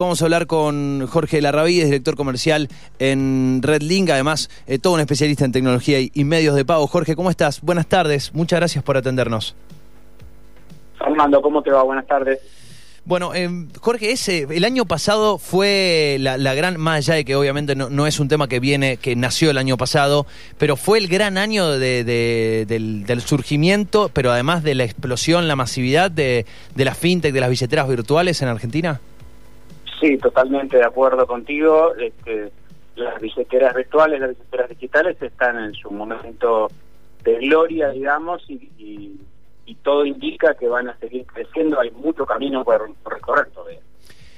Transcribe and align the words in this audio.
Vamos 0.00 0.22
a 0.22 0.26
hablar 0.26 0.46
con 0.46 1.08
Jorge 1.08 1.42
Larrabí, 1.42 1.80
es 1.80 1.86
director 1.86 2.14
comercial 2.14 2.68
en 3.00 3.58
Redlink, 3.64 4.10
además 4.10 4.48
eh, 4.68 4.78
todo 4.78 4.92
un 4.94 5.00
especialista 5.00 5.44
en 5.44 5.50
tecnología 5.50 5.98
y, 5.98 6.12
y 6.14 6.22
medios 6.22 6.54
de 6.54 6.64
pago. 6.64 6.86
Jorge, 6.86 7.16
¿cómo 7.16 7.30
estás? 7.30 7.60
Buenas 7.62 7.88
tardes, 7.88 8.32
muchas 8.32 8.60
gracias 8.60 8.84
por 8.84 8.96
atendernos. 8.96 9.56
Fernando, 10.96 11.42
¿cómo 11.42 11.60
te 11.64 11.72
va? 11.72 11.82
Buenas 11.82 12.06
tardes. 12.06 12.38
Bueno, 13.06 13.34
eh, 13.34 13.50
Jorge, 13.80 14.12
ese, 14.12 14.46
el 14.48 14.64
año 14.64 14.84
pasado 14.84 15.36
fue 15.36 16.18
la, 16.20 16.38
la 16.38 16.54
gran, 16.54 16.78
más 16.78 16.98
allá 16.98 17.14
de 17.14 17.24
que 17.24 17.34
obviamente 17.34 17.74
no, 17.74 17.90
no 17.90 18.06
es 18.06 18.20
un 18.20 18.28
tema 18.28 18.46
que 18.46 18.60
viene, 18.60 18.98
que 18.98 19.16
nació 19.16 19.50
el 19.50 19.58
año 19.58 19.76
pasado, 19.76 20.26
pero 20.58 20.76
fue 20.76 20.98
el 20.98 21.08
gran 21.08 21.36
año 21.38 21.70
de, 21.72 22.04
de- 22.04 22.66
del, 22.68 23.04
del 23.04 23.20
surgimiento, 23.20 24.12
pero 24.14 24.30
además 24.30 24.62
de 24.62 24.76
la 24.76 24.84
explosión, 24.84 25.48
la 25.48 25.56
masividad 25.56 26.08
de, 26.08 26.46
de 26.76 26.84
la 26.84 26.94
fintech, 26.94 27.34
de 27.34 27.40
las 27.40 27.50
billeteras 27.50 27.88
virtuales 27.88 28.40
en 28.42 28.46
Argentina. 28.48 29.00
Sí, 30.00 30.16
totalmente 30.18 30.76
de 30.76 30.84
acuerdo 30.84 31.26
contigo. 31.26 31.94
Este, 31.96 32.50
las 32.96 33.20
billeteras 33.20 33.74
virtuales, 33.74 34.20
las 34.20 34.30
billeteras 34.30 34.68
digitales 34.68 35.22
están 35.22 35.58
en 35.58 35.74
su 35.74 35.90
momento 35.90 36.68
de 37.24 37.38
gloria, 37.38 37.90
digamos, 37.90 38.42
y, 38.48 39.16
todo 39.82 40.04
indica 40.04 40.54
que 40.54 40.66
van 40.66 40.88
a 40.88 40.98
seguir 40.98 41.24
creciendo. 41.24 41.80
Hay 41.80 41.90
mucho 41.92 42.26
camino 42.26 42.64
por, 42.64 42.90
recorrer 43.06 43.46
todavía. 43.50 43.78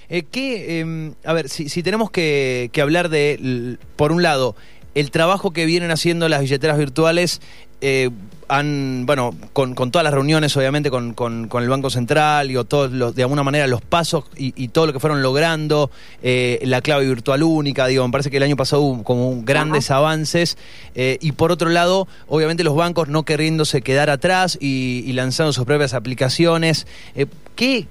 Eh, 0.08 0.24
¿qué, 0.30 0.80
eh, 0.80 1.12
a 1.24 1.32
ver, 1.32 1.48
si, 1.48 1.82
tenemos 1.82 2.10
que, 2.10 2.68
que 2.72 2.80
hablar 2.80 3.08
de, 3.08 3.78
por 3.96 4.12
un 4.12 4.22
lado, 4.22 4.54
el 4.94 5.10
trabajo 5.10 5.52
que 5.52 5.66
vienen 5.66 5.90
haciendo 5.90 6.28
las 6.28 6.40
billeteras 6.40 6.78
virtuales, 6.78 7.40
eh, 7.80 8.10
han, 8.50 9.04
bueno, 9.06 9.34
con, 9.52 9.74
con 9.74 9.90
todas 9.90 10.04
las 10.04 10.12
reuniones, 10.12 10.56
obviamente, 10.56 10.90
con, 10.90 11.14
con- 11.14 11.48
con 11.48 11.62
el 11.62 11.68
Banco 11.68 11.88
Central 11.88 12.50
y 12.50 12.62
todos 12.64 12.90
los, 12.92 13.14
de 13.14 13.22
alguna 13.22 13.42
manera 13.42 13.66
los 13.66 13.80
pasos 13.80 14.24
y, 14.36 14.52
y 14.62 14.68
todo 14.68 14.86
lo 14.86 14.92
que 14.92 15.00
fueron 15.00 15.22
logrando, 15.22 15.90
eh, 16.22 16.60
la 16.64 16.80
clave 16.82 17.06
virtual 17.06 17.42
única, 17.42 17.86
digo, 17.86 18.06
me 18.06 18.12
parece 18.12 18.30
que 18.30 18.36
el 18.36 18.42
año 18.42 18.56
pasado 18.56 18.82
hubo 18.82 19.02
como 19.04 19.42
grandes 19.42 19.90
avances, 19.90 20.58
eh, 20.94 21.16
y 21.20 21.32
por 21.32 21.52
otro 21.52 21.70
lado, 21.70 22.08
obviamente 22.28 22.64
los 22.64 22.74
bancos 22.76 23.08
no 23.08 23.22
queriéndose 23.24 23.80
quedar 23.82 24.10
atrás 24.10 24.58
y, 24.60 25.02
y 25.06 25.12
lanzando 25.12 25.52
sus 25.52 25.64
propias 25.64 25.94
aplicaciones. 25.94 26.86
Eh, 27.14 27.26
¿qué, 27.56 27.86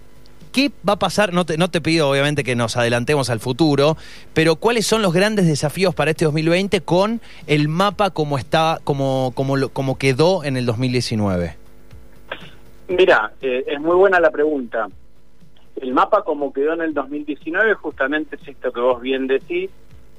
¿Qué 0.52 0.72
va 0.88 0.94
a 0.94 1.00
pasar? 1.00 1.34
No 1.34 1.46
te, 1.46 1.58
no 1.58 1.70
te 1.70 1.80
pido, 1.80 2.10
obviamente, 2.10 2.44
que 2.44 2.56
nos 2.56 2.76
adelantemos 2.76 3.30
al 3.30 3.40
futuro, 3.40 3.98
pero 4.34 4.56
¿cuáles 4.56 4.88
son 4.88 5.02
los 5.02 5.14
grandes 5.14 5.46
desafíos 5.48 5.94
para 5.94 6.12
este 6.12 6.26
2020 6.26 6.82
con 6.82 7.22
el 7.46 7.68
mapa 7.68 8.10
como 8.10 8.38
está, 8.38 8.80
como, 8.84 9.32
como, 9.36 9.70
como 9.70 9.98
quedó 9.98 10.44
en 10.44 10.58
el 10.58 10.66
2019? 10.66 11.56
Mira, 12.88 13.32
eh, 13.42 13.64
es 13.68 13.80
muy 13.80 13.96
buena 13.96 14.20
la 14.20 14.32
pregunta. 14.32 14.88
El 15.80 15.94
mapa 15.94 16.24
como 16.24 16.52
quedó 16.52 16.74
en 16.74 16.82
el 16.82 16.94
2019 16.94 17.76
justamente 17.76 18.36
es 18.36 18.48
esto 18.48 18.72
que 18.72 18.82
vos 18.82 19.00
bien 19.02 19.28
decís, 19.28 19.70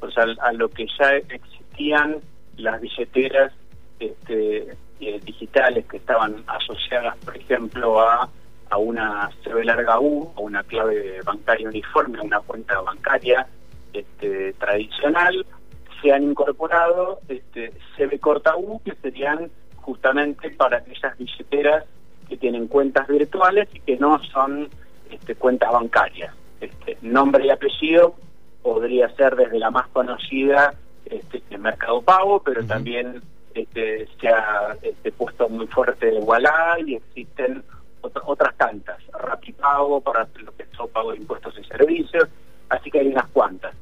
o 0.01 0.11
sea, 0.11 0.25
a 0.43 0.53
lo 0.53 0.69
que 0.69 0.87
ya 0.99 1.11
existían 1.17 2.17
las 2.57 2.81
billeteras 2.81 3.53
este, 3.99 4.77
eh, 5.01 5.21
digitales 5.25 5.85
que 5.87 5.97
estaban 5.97 6.37
asociadas, 6.47 7.17
por 7.25 7.37
ejemplo, 7.37 8.01
a, 8.01 8.29
a 8.71 8.79
una 8.79 9.31
CB 9.43 9.65
larga 9.65 10.01
U, 10.01 10.33
a 10.37 10.41
una 10.41 10.63
clave 10.63 11.21
bancaria 11.23 11.69
uniforme, 11.69 12.19
a 12.19 12.23
una 12.23 12.41
cuenta 12.41 12.81
bancaria 12.81 13.47
este, 13.93 14.53
tradicional, 14.55 15.45
se 16.01 16.13
han 16.13 16.23
incorporado 16.23 17.21
este, 17.29 17.73
CB 17.97 18.21
corta 18.21 18.57
U, 18.57 18.81
que 18.85 18.95
serían 18.97 19.51
justamente 19.77 20.51
para 20.51 20.79
aquellas 20.79 21.19
billeteras 21.19 21.85
que 22.29 22.37
tienen 22.37 22.69
cuentas 22.69 23.09
virtuales 23.09 23.69
y 23.75 23.81
que 23.81 23.97
no 23.97 24.23
son 24.25 24.69
este, 25.11 25.35
cuentas 25.35 25.73
bancarias. 25.73 26.33
Este, 26.61 26.97
nombre 27.03 27.47
y 27.47 27.51
apellido 27.51 28.15
podría 28.63 29.09
ser 29.17 29.35
desde 29.35 29.59
la 29.59 29.71
más 29.71 29.89
conocida 29.89 30.75
este, 31.07 31.43
el 31.51 31.59
Mercado 31.59 32.03
Pago, 32.03 32.43
pero 32.43 32.65
también 32.65 33.21
este, 33.55 34.07
se 34.21 34.29
ha 34.29 34.77
este, 34.83 35.11
puesto 35.11 35.49
muy 35.49 35.67
fuerte 35.67 36.13
Wallah 36.21 36.79
y 36.87 36.95
existen 36.95 37.65
ot- 38.03 38.23
otras 38.27 38.55
tantas, 38.57 38.99
Rapipago 39.13 40.01
para 40.01 40.27
lo 40.43 40.53
que 40.57 40.65
todo 40.65 40.89
pago 40.89 41.13
de 41.13 41.19
impuestos 41.19 41.59
y 41.59 41.65
servicios, 41.65 42.29
así 42.69 42.91
que 42.91 43.01
hay 43.01 43.09
unas 43.09 43.29
cuantas. 43.29 43.75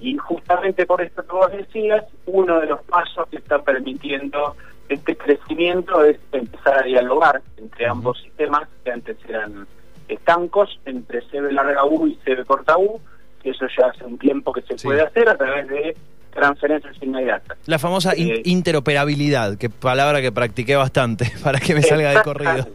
Y 0.00 0.16
justamente 0.18 0.86
por 0.86 1.00
esto 1.02 1.24
que 1.24 1.32
vos 1.32 1.52
decías, 1.52 2.04
uno 2.26 2.60
de 2.60 2.66
los 2.66 2.82
pasos 2.82 3.28
que 3.28 3.36
está 3.36 3.62
permitiendo 3.62 4.56
este 4.88 5.16
crecimiento 5.16 6.04
es 6.04 6.18
empezar 6.32 6.78
a 6.80 6.82
dialogar 6.82 7.40
entre 7.56 7.86
ambos 7.86 8.20
sistemas 8.20 8.68
que 8.84 8.90
antes 8.92 9.16
eran 9.28 9.66
estancos, 10.08 10.78
entre 10.84 11.22
CB 11.22 11.52
larga 11.52 11.84
U 11.86 12.06
y 12.06 12.16
CB 12.16 12.44
corta 12.44 12.76
U, 12.76 13.00
que 13.42 13.50
eso 13.50 13.66
ya 13.78 13.86
hace 13.86 14.04
un 14.04 14.18
tiempo 14.18 14.52
que 14.52 14.62
se 14.62 14.76
Sí. 14.78 14.86
puede 14.86 15.00
hacer 15.02 15.28
a 15.28 15.36
través 15.36 15.68
de 15.68 15.96
transferencias 16.34 16.94
inmediatas. 17.02 17.56
La 17.66 17.78
famosa 17.78 18.14
in- 18.16 18.30
Eh, 18.30 18.42
interoperabilidad, 18.44 19.56
que 19.56 19.70
palabra 19.70 20.20
que 20.20 20.32
practiqué 20.32 20.76
bastante 20.76 21.30
para 21.44 21.58
que 21.60 21.74
me 21.74 21.82
salga 21.82 22.10
de 22.10 22.22
corrido. 22.22 22.66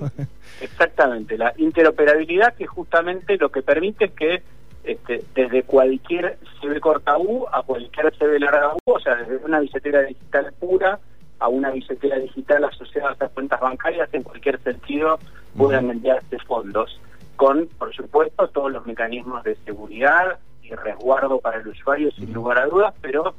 Exactamente. 0.62 1.38
La 1.38 1.54
interoperabilidad 1.58 2.54
que 2.56 2.66
justamente 2.68 3.38
lo 3.38 3.50
que 3.50 3.62
permite 3.62 4.06
es 4.06 4.12
que 4.12 4.44
este, 4.84 5.24
desde 5.36 5.64
cualquier 5.64 6.38
CB 6.62 6.80
corta 6.80 7.18
U 7.18 7.46
a 7.52 7.62
cualquier 7.64 8.12
CB 8.18 8.40
larga 8.40 8.74
U, 8.74 8.80
o 8.94 9.00
sea, 9.00 9.16
desde 9.16 9.38
una 9.38 9.60
billetera 9.60 10.02
digital 10.04 10.52
pura 10.60 11.00
a 11.40 11.48
una 11.48 11.70
billetera 11.72 12.18
digital 12.18 12.64
asociada 12.66 13.10
a 13.10 13.14
estas 13.14 13.32
cuentas 13.32 13.60
bancarias, 13.60 14.10
en 14.14 14.24
cualquier 14.24 14.60
sentido 14.62 15.20
puedan 15.56 15.90
enviarse 15.90 16.38
fondos, 16.40 17.00
con, 17.36 17.68
por 17.78 17.94
supuesto, 17.96 18.48
todos 18.50 18.72
los 18.72 18.86
mecanismos 18.86 19.44
de 19.44 19.56
seguridad 19.66 20.38
y 20.64 20.72
resguardo 20.72 21.40
para 21.40 21.60
el 21.60 21.68
usuario, 21.68 22.12
sin 22.12 22.34
lugar 22.34 22.60
a 22.60 22.66
dudas, 22.66 22.94
pero 23.02 23.36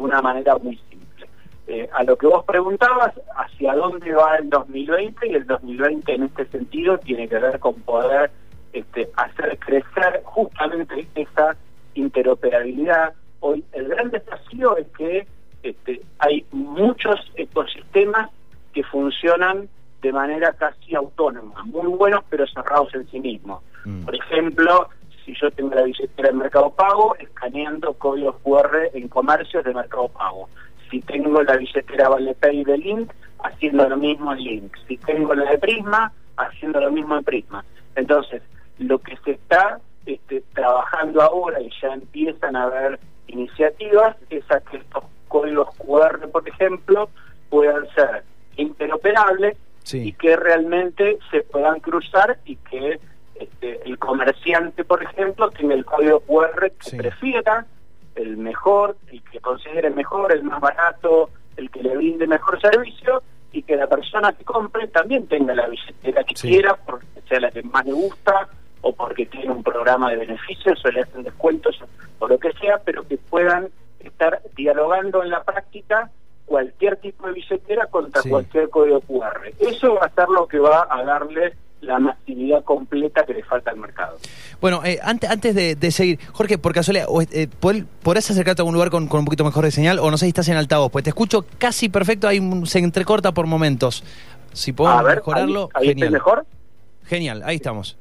una 0.00 0.20
manera 0.20 0.56
muy 0.56 0.76
simple. 0.90 1.26
Eh, 1.66 1.88
a 1.92 2.02
lo 2.02 2.16
que 2.16 2.26
vos 2.26 2.44
preguntabas, 2.44 3.12
hacia 3.36 3.74
dónde 3.74 4.12
va 4.12 4.36
el 4.36 4.50
2020 4.50 5.28
y 5.28 5.34
el 5.34 5.46
2020 5.46 6.14
en 6.14 6.22
este 6.24 6.46
sentido 6.46 6.98
tiene 6.98 7.28
que 7.28 7.38
ver 7.38 7.58
con 7.60 7.74
poder 7.82 8.30
este, 8.72 9.08
hacer 9.16 9.58
crecer 9.58 10.22
justamente 10.24 11.06
esa 11.14 11.56
interoperabilidad. 11.94 13.14
Hoy 13.40 13.64
el 13.72 13.88
gran 13.88 14.10
desafío 14.10 14.76
es 14.76 14.86
que 14.96 15.26
este, 15.62 16.02
hay 16.18 16.44
muchos 16.52 17.20
ecosistemas 17.36 18.30
que 18.72 18.82
funcionan 18.84 19.68
de 20.02 20.12
manera 20.12 20.52
casi 20.54 20.94
autónoma, 20.94 21.62
muy 21.64 21.88
buenos 21.88 22.24
pero 22.30 22.46
cerrados 22.46 22.94
en 22.94 23.06
sí 23.10 23.20
mismos. 23.20 23.62
Mm. 23.84 24.04
Por 24.04 24.14
ejemplo, 24.14 24.88
si 25.30 25.40
yo 25.40 25.50
tengo 25.50 25.74
la 25.74 25.82
billetera 25.82 26.30
de 26.30 26.34
Mercado 26.34 26.70
Pago, 26.70 27.14
escaneando 27.16 27.94
códigos 27.94 28.36
QR 28.42 28.90
en 28.92 29.08
comercios 29.08 29.64
de 29.64 29.72
Mercado 29.72 30.08
Pago. 30.08 30.48
Si 30.90 31.00
tengo 31.00 31.42
la 31.42 31.56
billetera 31.56 32.08
ValePay 32.08 32.64
de 32.64 32.78
Link, 32.78 33.12
haciendo 33.44 33.88
lo 33.88 33.96
mismo 33.96 34.32
en 34.32 34.38
Link. 34.38 34.76
Si 34.88 34.96
tengo 34.96 35.34
la 35.34 35.48
de 35.50 35.58
Prisma, 35.58 36.12
haciendo 36.36 36.80
lo 36.80 36.90
mismo 36.90 37.16
en 37.16 37.24
Prisma. 37.24 37.64
Entonces, 37.94 38.42
lo 38.78 38.98
que 38.98 39.16
se 39.24 39.32
está 39.32 39.80
este, 40.04 40.42
trabajando 40.52 41.22
ahora 41.22 41.60
y 41.60 41.70
ya 41.80 41.94
empiezan 41.94 42.56
a 42.56 42.64
haber 42.64 42.98
iniciativas 43.28 44.16
es 44.30 44.50
a 44.50 44.60
que 44.60 44.78
estos 44.78 45.04
códigos 45.28 45.68
QR, 45.76 46.28
por 46.30 46.48
ejemplo, 46.48 47.08
puedan 47.50 47.86
ser 47.94 48.24
interoperables 48.56 49.56
y 49.92 50.12
que 50.12 50.36
realmente 50.36 51.18
se 51.30 51.42
puedan 51.42 51.80
cruzar 51.80 52.38
y 52.44 52.56
que 52.56 52.98
este, 53.40 53.80
el 53.88 53.98
comerciante, 53.98 54.84
por 54.84 55.02
ejemplo, 55.02 55.50
tenga 55.50 55.74
el 55.74 55.84
código 55.84 56.20
QR 56.20 56.70
que 56.70 56.90
Sí. 56.90 56.96
prefiera, 56.96 57.66
el 58.14 58.36
mejor, 58.36 58.96
el 59.10 59.22
que 59.22 59.40
considere 59.40 59.90
mejor, 59.90 60.32
el 60.32 60.42
más 60.44 60.60
barato, 60.60 61.30
el 61.56 61.70
que 61.70 61.82
le 61.82 61.96
brinde 61.96 62.26
mejor 62.26 62.60
servicio 62.60 63.22
y 63.52 63.62
que 63.62 63.76
la 63.76 63.86
persona 63.86 64.32
que 64.32 64.44
compre 64.44 64.86
también 64.88 65.26
tenga 65.26 65.54
la 65.54 65.66
billetera 65.66 66.22
que 66.24 66.36
Sí. 66.36 66.48
quiera, 66.48 66.76
porque 66.76 67.06
sea 67.28 67.40
la 67.40 67.50
que 67.50 67.62
más 67.62 67.84
le 67.86 67.92
gusta 67.92 68.48
o 68.82 68.92
porque 68.94 69.26
tiene 69.26 69.50
un 69.50 69.62
programa 69.62 70.10
de 70.10 70.16
beneficios 70.16 70.82
o 70.84 70.90
le 70.90 71.00
hacen 71.02 71.22
descuentos 71.22 71.82
o 72.18 72.28
lo 72.28 72.38
que 72.38 72.52
sea, 72.54 72.78
pero 72.84 73.06
que 73.06 73.16
puedan 73.18 73.68
estar 74.00 74.40
dialogando 74.56 75.22
en 75.22 75.30
la 75.30 75.42
práctica 75.42 76.10
cualquier 76.46 76.96
tipo 76.96 77.26
de 77.26 77.34
billetera 77.34 77.86
contra 77.86 78.22
Sí. 78.22 78.30
cualquier 78.30 78.68
código 78.70 79.00
QR. 79.02 79.52
Eso 79.58 79.94
va 79.94 80.06
a 80.06 80.10
ser 80.10 80.28
lo 80.28 80.46
que 80.48 80.58
va 80.58 80.86
a 80.90 81.04
darle 81.04 81.54
la 81.80 81.98
masividad 81.98 82.62
completa 82.64 83.24
que 83.24 83.32
le 83.34 83.42
falta 83.42 83.70
al 83.70 83.78
mercado. 83.78 84.18
Bueno, 84.60 84.82
eh, 84.84 84.98
antes, 85.02 85.30
antes 85.30 85.54
de, 85.54 85.74
de 85.76 85.90
seguir, 85.90 86.18
Jorge, 86.32 86.58
por 86.58 86.74
casualidad, 86.74 87.06
eh, 87.32 87.48
¿pod- 87.60 87.86
¿podrás 88.02 88.30
acercarte 88.30 88.60
a 88.60 88.62
algún 88.62 88.74
lugar 88.74 88.90
con, 88.90 89.06
con 89.08 89.20
un 89.20 89.24
poquito 89.24 89.44
mejor 89.44 89.64
de 89.64 89.70
señal? 89.70 89.98
O 89.98 90.10
no 90.10 90.18
sé 90.18 90.26
si 90.26 90.28
estás 90.30 90.48
en 90.48 90.56
altavoz, 90.56 90.92
pues 90.92 91.04
te 91.04 91.10
escucho 91.10 91.44
casi 91.58 91.88
perfecto, 91.88 92.28
ahí 92.28 92.40
se 92.66 92.80
entrecorta 92.80 93.32
por 93.32 93.46
momentos. 93.46 94.04
Si 94.52 94.72
podemos 94.72 95.00
a 95.00 95.02
ver, 95.04 95.16
mejorarlo, 95.16 95.68
ahí, 95.74 95.82
ahí 95.88 95.94
genial. 95.94 96.10
mejor. 96.10 96.46
Genial, 97.06 97.42
ahí 97.44 97.56
estamos. 97.56 97.96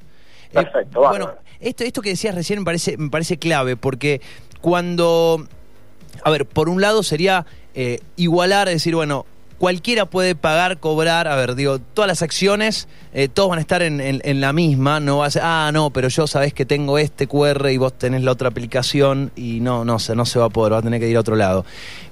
Eh, 0.51 0.55
Perfecto, 0.55 0.99
bueno, 0.99 1.25
bárbaro. 1.27 1.41
esto, 1.59 1.83
esto 1.83 2.01
que 2.01 2.09
decías 2.09 2.35
recién 2.35 2.59
me 2.59 2.65
parece, 2.65 2.97
me 2.97 3.09
parece 3.09 3.37
clave, 3.37 3.77
porque 3.77 4.19
cuando, 4.61 5.47
a 6.23 6.29
ver, 6.31 6.45
por 6.45 6.69
un 6.69 6.81
lado 6.81 7.01
sería 7.03 7.45
eh, 7.75 7.99
igualar, 8.17 8.67
decir, 8.67 8.93
bueno, 8.95 9.25
cualquiera 9.59 10.05
puede 10.05 10.33
pagar, 10.35 10.79
cobrar, 10.79 11.27
a 11.27 11.35
ver, 11.35 11.53
digo, 11.53 11.79
todas 11.79 12.07
las 12.07 12.21
acciones, 12.21 12.87
eh, 13.13 13.27
todos 13.27 13.49
van 13.49 13.59
a 13.59 13.61
estar 13.61 13.81
en, 13.81 13.99
en, 14.01 14.41
la 14.41 14.53
misma, 14.53 14.99
no 14.99 15.17
va 15.19 15.27
a 15.27 15.31
ser, 15.31 15.41
ah, 15.45 15.69
no, 15.73 15.91
pero 15.91 16.07
yo 16.07 16.25
sabés 16.25 16.53
que 16.53 16.65
tengo 16.65 16.97
este 16.97 17.27
QR 17.27 17.69
y 17.69 17.77
vos 17.77 17.93
tenés 17.93 18.23
la 18.23 18.31
otra 18.31 18.47
aplicación 18.47 19.31
y 19.35 19.59
no, 19.59 19.83
no, 19.85 19.97
no 20.15 20.25
se 20.25 20.39
va 20.39 20.45
a 20.45 20.49
poder, 20.49 20.73
va 20.73 20.77
a 20.77 20.81
tener 20.81 20.99
que 20.99 21.09
ir 21.09 21.17
a 21.17 21.19
otro 21.19 21.35
lado. 21.35 21.65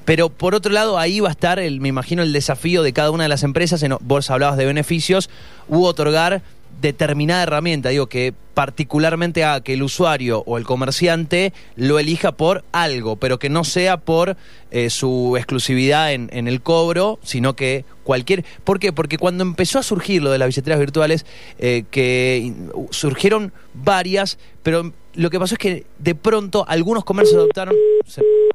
Pero 0.04 0.30
por 0.30 0.56
otro 0.56 0.72
lado, 0.72 1.00
ahí 1.00 1.20
va 1.22 1.30
a 1.30 1.32
estar, 1.32 1.58
el, 1.58 1.82
me 1.82 1.88
imagino, 1.88 2.22
el 2.22 2.34
desafío 2.34 2.84
de 2.84 2.94
cada 2.94 3.12
una 3.12 3.24
de 3.24 3.30
las 3.30 3.44
empresas, 3.44 3.82
en, 3.82 3.96
vos 4.02 4.30
hablabas 4.30 4.58
de 4.58 4.66
beneficios, 4.66 5.30
u 5.70 5.84
otorgar 5.86 6.42
determinada 6.82 7.44
herramienta, 7.44 7.90
digo, 7.90 8.08
que 8.08 8.34
particularmente 8.54 9.44
haga 9.44 9.62
que 9.62 9.74
el 9.74 9.84
usuario 9.84 10.44
o 10.48 10.58
el 10.58 10.64
comerciante 10.64 11.54
lo 11.76 12.00
elija 12.00 12.32
por 12.32 12.64
algo, 12.72 13.16
pero 13.16 13.38
que 13.40 13.50
no 13.50 13.64
sea 13.64 13.98
por 13.98 14.36
eh, 14.72 14.90
su 14.90 15.36
exclusividad 15.38 16.14
en, 16.14 16.30
en, 16.34 16.48
el 16.48 16.62
cobro, 16.62 17.20
sino 17.24 17.56
que 17.56 17.86
cualquier... 18.04 18.44
¿Por 18.64 18.80
qué? 18.80 18.92
Porque 18.92 19.18
cuando 19.18 19.44
empezó 19.44 19.80
a 19.80 19.84
surgir 19.84 20.24
lo 20.24 20.32
de 20.32 20.40
las 20.40 20.48
billeteras 20.48 20.80
virtuales, 20.80 21.26
eh, 21.60 21.84
que 21.92 22.54
surgieron 22.90 23.54
varias, 23.74 24.40
pero 24.64 24.92
lo 25.14 25.30
que 25.30 25.40
pasó 25.40 25.56
es 25.56 25.60
que 25.60 25.86
de 26.00 26.16
pronto 26.16 26.66
algunos 26.68 27.04
comercios 27.04 27.38
adoptaron... 27.38 27.76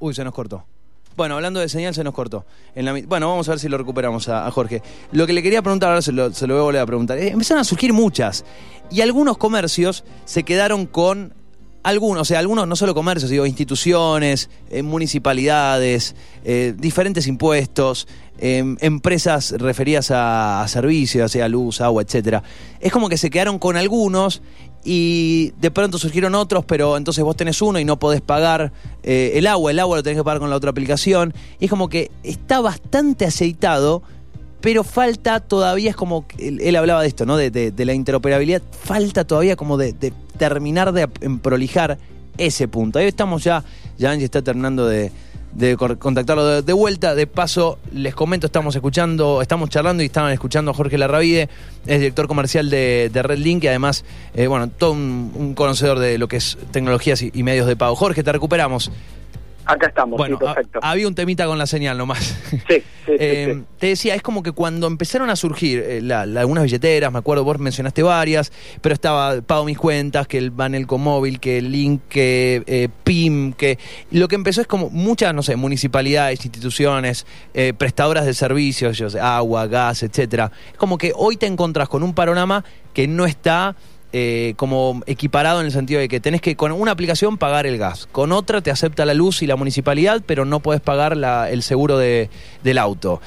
uy, 0.00 0.14
se 0.14 0.24
nos 0.24 0.34
cortó. 0.34 0.64
Bueno, 1.16 1.36
hablando 1.36 1.60
de 1.60 1.68
señal, 1.68 1.94
se 1.94 2.04
nos 2.04 2.14
cortó. 2.14 2.44
En 2.74 2.84
la, 2.84 2.92
bueno, 3.06 3.28
vamos 3.28 3.48
a 3.48 3.52
ver 3.52 3.58
si 3.58 3.68
lo 3.68 3.78
recuperamos 3.78 4.28
a, 4.28 4.50
Jorge. 4.50 4.82
Lo 5.12 5.26
que 5.26 5.32
le 5.32 5.42
quería 5.42 5.62
preguntar, 5.62 5.90
ahora 5.90 6.02
se 6.02 6.12
lo, 6.12 6.32
se 6.32 6.46
lo 6.46 6.54
voy 6.54 6.60
a 6.60 6.64
volver 6.64 6.80
a 6.82 6.86
preguntar. 6.86 7.18
Eh, 7.18 7.28
empezaron 7.28 7.60
a 7.60 7.64
surgir 7.64 7.92
muchas. 7.92 8.44
Y 8.90 9.00
algunos 9.00 9.38
comercios 9.38 10.04
se 10.24 10.42
quedaron 10.42 10.86
con 10.86 11.34
algunos, 11.82 12.22
o 12.22 12.24
sea, 12.24 12.38
algunos 12.38 12.68
no 12.68 12.76
solo 12.76 12.94
comercios, 12.94 13.30
digo, 13.30 13.44
instituciones, 13.44 14.50
eh, 14.70 14.82
municipalidades, 14.82 16.14
eh, 16.44 16.74
diferentes 16.76 17.26
impuestos, 17.26 18.06
em, 18.38 18.76
empresas 18.80 19.52
referidas 19.58 20.10
a, 20.12 20.64
servicios, 20.68 21.32
sea 21.32 21.48
luz, 21.48 21.80
agua, 21.80 22.02
etcétera. 22.02 22.42
Es 22.80 22.92
como 22.92 23.08
que 23.08 23.16
se 23.16 23.30
quedaron 23.30 23.58
con 23.58 23.76
algunos 23.76 24.42
y 24.84 25.52
de 25.60 25.70
pronto 25.70 25.98
surgieron 25.98 26.34
otros, 26.34 26.64
pero 26.64 26.96
entonces 26.96 27.22
vos 27.24 27.36
tenés 27.36 27.60
uno 27.62 27.78
y 27.78 27.84
no 27.84 27.98
podés 27.98 28.20
pagar 28.20 28.72
eh, 29.02 29.32
el 29.34 29.46
agua, 29.46 29.70
el 29.70 29.78
agua 29.78 29.96
lo 29.96 30.02
tenés 30.02 30.18
que 30.18 30.24
pagar 30.24 30.38
con 30.40 30.50
la 30.50 30.56
otra 30.56 30.70
aplicación. 30.70 31.34
Y 31.58 31.64
es 31.66 31.70
como 31.70 31.88
que 31.88 32.10
está 32.22 32.60
bastante 32.60 33.24
aceitado, 33.24 34.02
pero 34.60 34.84
falta 34.84 35.40
todavía, 35.40 35.90
es 35.90 35.96
como, 35.96 36.24
él, 36.38 36.76
hablaba 36.76 37.02
de 37.02 37.08
esto, 37.08 37.26
¿no? 37.26 37.36
De, 37.36 37.72
la 37.76 37.94
interoperabilidad, 37.94 38.62
falta 38.70 39.24
todavía 39.24 39.56
como 39.56 39.76
de, 39.76 39.92
terminar 40.38 40.92
de 40.92 41.08
prolijar 41.08 41.98
ese 42.38 42.68
punto. 42.68 42.98
Ahí 42.98 43.06
estamos 43.06 43.44
ya, 43.44 43.64
ya 43.98 44.10
Angie 44.10 44.24
está 44.24 44.42
terminando 44.42 44.86
de, 44.86 45.10
de 45.52 45.76
contactarlo 45.76 46.62
de, 46.62 46.72
vuelta. 46.72 47.14
De 47.14 47.26
paso, 47.26 47.78
les 47.92 48.14
comento, 48.14 48.46
estamos 48.46 48.74
escuchando, 48.74 49.42
estamos 49.42 49.70
charlando 49.70 50.02
y 50.02 50.06
estaban 50.06 50.32
escuchando 50.32 50.70
a 50.70 50.74
Jorge 50.74 50.98
Larravide, 50.98 51.48
es 51.86 51.98
director 51.98 52.26
comercial 52.26 52.70
de, 52.70 53.10
de 53.12 53.22
Redlink 53.22 53.64
y 53.64 53.68
además, 53.68 54.04
eh, 54.34 54.46
bueno, 54.46 54.68
todo 54.68 54.92
un, 54.92 55.54
conocedor 55.54 55.98
de 55.98 56.18
lo 56.18 56.28
que 56.28 56.36
es 56.36 56.56
tecnologías 56.70 57.22
y 57.22 57.42
medios 57.42 57.66
de 57.66 57.76
pago. 57.76 57.94
Jorge, 57.94 58.22
te 58.22 58.32
recuperamos. 58.32 58.90
Acá 59.64 59.86
estamos, 59.86 60.18
bueno, 60.18 60.38
perfecto. 60.38 60.80
había 60.82 61.06
un 61.06 61.14
temita 61.14 61.46
con 61.46 61.56
la 61.58 61.66
señal 61.66 61.98
nomás. 61.98 62.36
Sí, 62.68 62.80
sí, 63.06 63.12
eh, 63.18 63.62
Te 63.78 63.88
decía, 63.88 64.14
es 64.14 64.22
como 64.22 64.42
que 64.42 64.52
cuando 64.52 64.86
empezaron 64.86 65.30
a 65.30 65.36
surgir 65.36 65.82
eh, 65.84 66.12
algunas 66.12 66.64
billeteras, 66.64 67.10
me 67.12 67.18
acuerdo, 67.18 67.44
vos 67.44 67.58
mencionaste 67.58 68.02
varias, 68.02 68.52
pero 68.80 68.92
estaba 68.92 69.40
Pago 69.42 69.64
Mis 69.64 69.78
Cuentas, 69.78 70.26
que 70.26 70.38
el 70.38 70.50
Banel 70.50 70.86
Móvil, 70.86 71.40
que 71.40 71.58
el 71.58 71.72
Link, 71.72 72.02
que 72.08 72.62
eh, 72.66 72.88
PIM, 73.04 73.52
que 73.54 73.78
lo 74.10 74.28
que 74.28 74.36
empezó 74.36 74.60
es 74.60 74.66
como 74.66 74.90
muchas, 74.90 75.34
no 75.34 75.42
sé, 75.42 75.56
municipalidades, 75.56 76.44
instituciones, 76.44 77.26
prestadoras 77.76 78.26
de 78.26 78.34
servicios, 78.34 78.96
yo 78.96 79.10
sé, 79.10 79.18
agua, 79.18 79.66
gas, 79.66 80.02
etcétera. 80.02 80.52
Es 80.70 80.78
como 80.78 80.98
que 80.98 81.12
hoy 81.16 81.36
te 81.36 81.46
encontrás 81.46 81.88
con 81.88 82.02
un 82.02 82.14
panorama 82.14 82.64
que 82.94 83.08
no 83.08 83.26
está 83.26 83.74
eh, 84.14 84.52
como 84.56 85.02
equiparado 85.06 85.60
en 85.60 85.66
el 85.66 85.72
sentido 85.72 85.98
de 85.98 86.08
que 86.08 86.20
tenés 86.20 86.42
que 86.42 86.54
con 86.54 86.70
una 86.72 86.90
aplicación 86.92 87.38
pagar 87.38 87.66
el 87.66 87.78
gas, 87.78 88.06
con 88.12 88.32
otra 88.32 88.60
te 88.60 88.70
acepta 88.70 89.06
la 89.06 89.14
luz 89.14 89.42
y 89.42 89.46
la 89.46 89.56
municipalidad, 89.56 90.22
pero 90.26 90.44
no 90.44 90.60
puedes 90.60 90.82
pagar 90.82 91.16
el 91.50 91.62
seguro 91.62 91.96
de, 91.96 92.28
del 92.62 92.76
auto. 92.76 93.22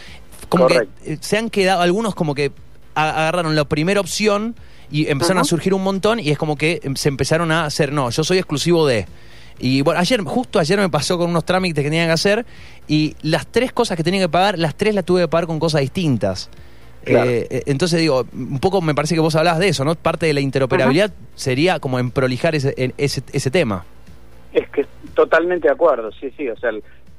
Como 0.47 0.67
que 0.67 0.87
eh, 1.03 1.17
se 1.21 1.37
han 1.37 1.49
quedado, 1.49 1.81
algunos 1.81 2.13
como 2.13 2.35
que 2.35 2.51
agarraron 2.93 3.55
la 3.55 3.65
primera 3.65 3.99
opción 3.99 4.55
y 4.91 5.07
empezaron 5.07 5.41
a 5.41 5.43
surgir 5.43 5.73
un 5.73 5.83
montón 5.83 6.19
y 6.19 6.29
es 6.29 6.37
como 6.37 6.55
que 6.55 6.79
se 6.95 7.09
empezaron 7.09 7.51
a 7.51 7.65
hacer, 7.65 7.91
no, 7.91 8.09
yo 8.09 8.23
soy 8.23 8.37
exclusivo 8.37 8.85
de... 8.85 9.07
Y 9.57 9.81
bueno, 9.81 10.01
ayer, 10.01 10.21
justo 10.21 10.59
ayer 10.59 10.77
me 10.77 10.89
pasó 10.89 11.17
con 11.17 11.29
unos 11.29 11.45
trámites 11.45 11.81
que 11.81 11.89
tenían 11.89 12.07
que 12.07 12.13
hacer 12.13 12.45
y 12.87 13.15
las 13.21 13.47
tres 13.47 13.71
cosas 13.71 13.97
que 13.97 14.03
tenía 14.03 14.19
que 14.19 14.29
pagar, 14.29 14.59
las 14.59 14.75
tres 14.75 14.93
las 14.93 15.05
tuve 15.05 15.21
que 15.21 15.27
pagar 15.29 15.47
con 15.47 15.59
cosas 15.59 15.81
distintas. 15.81 16.49
Eh, 17.05 17.47
eh, 17.49 17.63
entonces 17.67 17.99
digo, 17.99 18.25
un 18.33 18.59
poco 18.59 18.81
me 18.81 18.95
parece 18.95 19.15
que 19.15 19.21
vos 19.21 19.35
hablabas 19.35 19.59
de 19.59 19.67
eso, 19.69 19.85
¿no? 19.85 19.95
Parte 19.95 20.25
de 20.25 20.33
la 20.33 20.41
interoperabilidad 20.41 21.11
sería 21.35 21.79
como 21.79 21.99
en 21.99 22.11
prolijar 22.11 22.55
ese, 22.55 22.73
ese, 22.97 23.23
ese, 23.31 23.51
tema. 23.51 23.85
Es 24.53 24.67
que 24.69 24.85
totalmente 25.13 25.67
de 25.67 25.73
acuerdo, 25.73 26.11
sí, 26.11 26.31
sí, 26.35 26.49
o 26.49 26.57
sea, 26.57 26.71